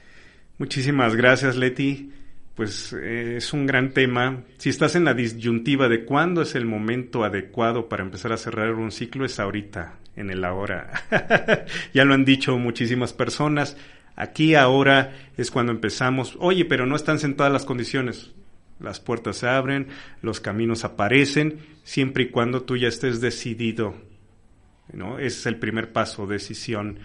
[0.57, 2.11] Muchísimas gracias, Leti.
[2.55, 4.43] Pues eh, es un gran tema.
[4.57, 8.73] Si estás en la disyuntiva de cuándo es el momento adecuado para empezar a cerrar
[8.73, 10.91] un ciclo, es ahorita en el ahora.
[11.93, 13.75] ya lo han dicho muchísimas personas.
[14.15, 16.37] Aquí ahora es cuando empezamos.
[16.39, 18.31] Oye, pero no están sentadas las condiciones.
[18.79, 19.87] Las puertas se abren,
[20.21, 23.95] los caminos aparecen, siempre y cuando tú ya estés decidido.
[24.91, 25.17] ¿no?
[25.17, 26.99] Ese es el primer paso, decisión,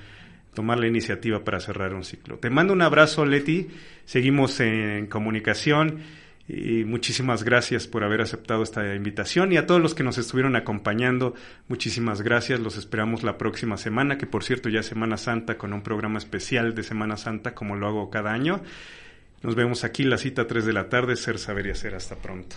[0.54, 2.38] tomar la iniciativa para cerrar un ciclo.
[2.38, 3.68] Te mando un abrazo, Leti.
[4.04, 6.00] Seguimos en comunicación.
[6.48, 10.56] Y muchísimas gracias por haber aceptado esta invitación y a todos los que nos estuvieron
[10.56, 11.34] acompañando,
[11.68, 12.58] muchísimas gracias.
[12.58, 16.16] Los esperamos la próxima semana, que por cierto ya es Semana Santa con un programa
[16.16, 18.62] especial de Semana Santa como lo hago cada año.
[19.42, 21.94] Nos vemos aquí, la cita 3 de la tarde, ser, saber y hacer.
[21.94, 22.56] Hasta pronto.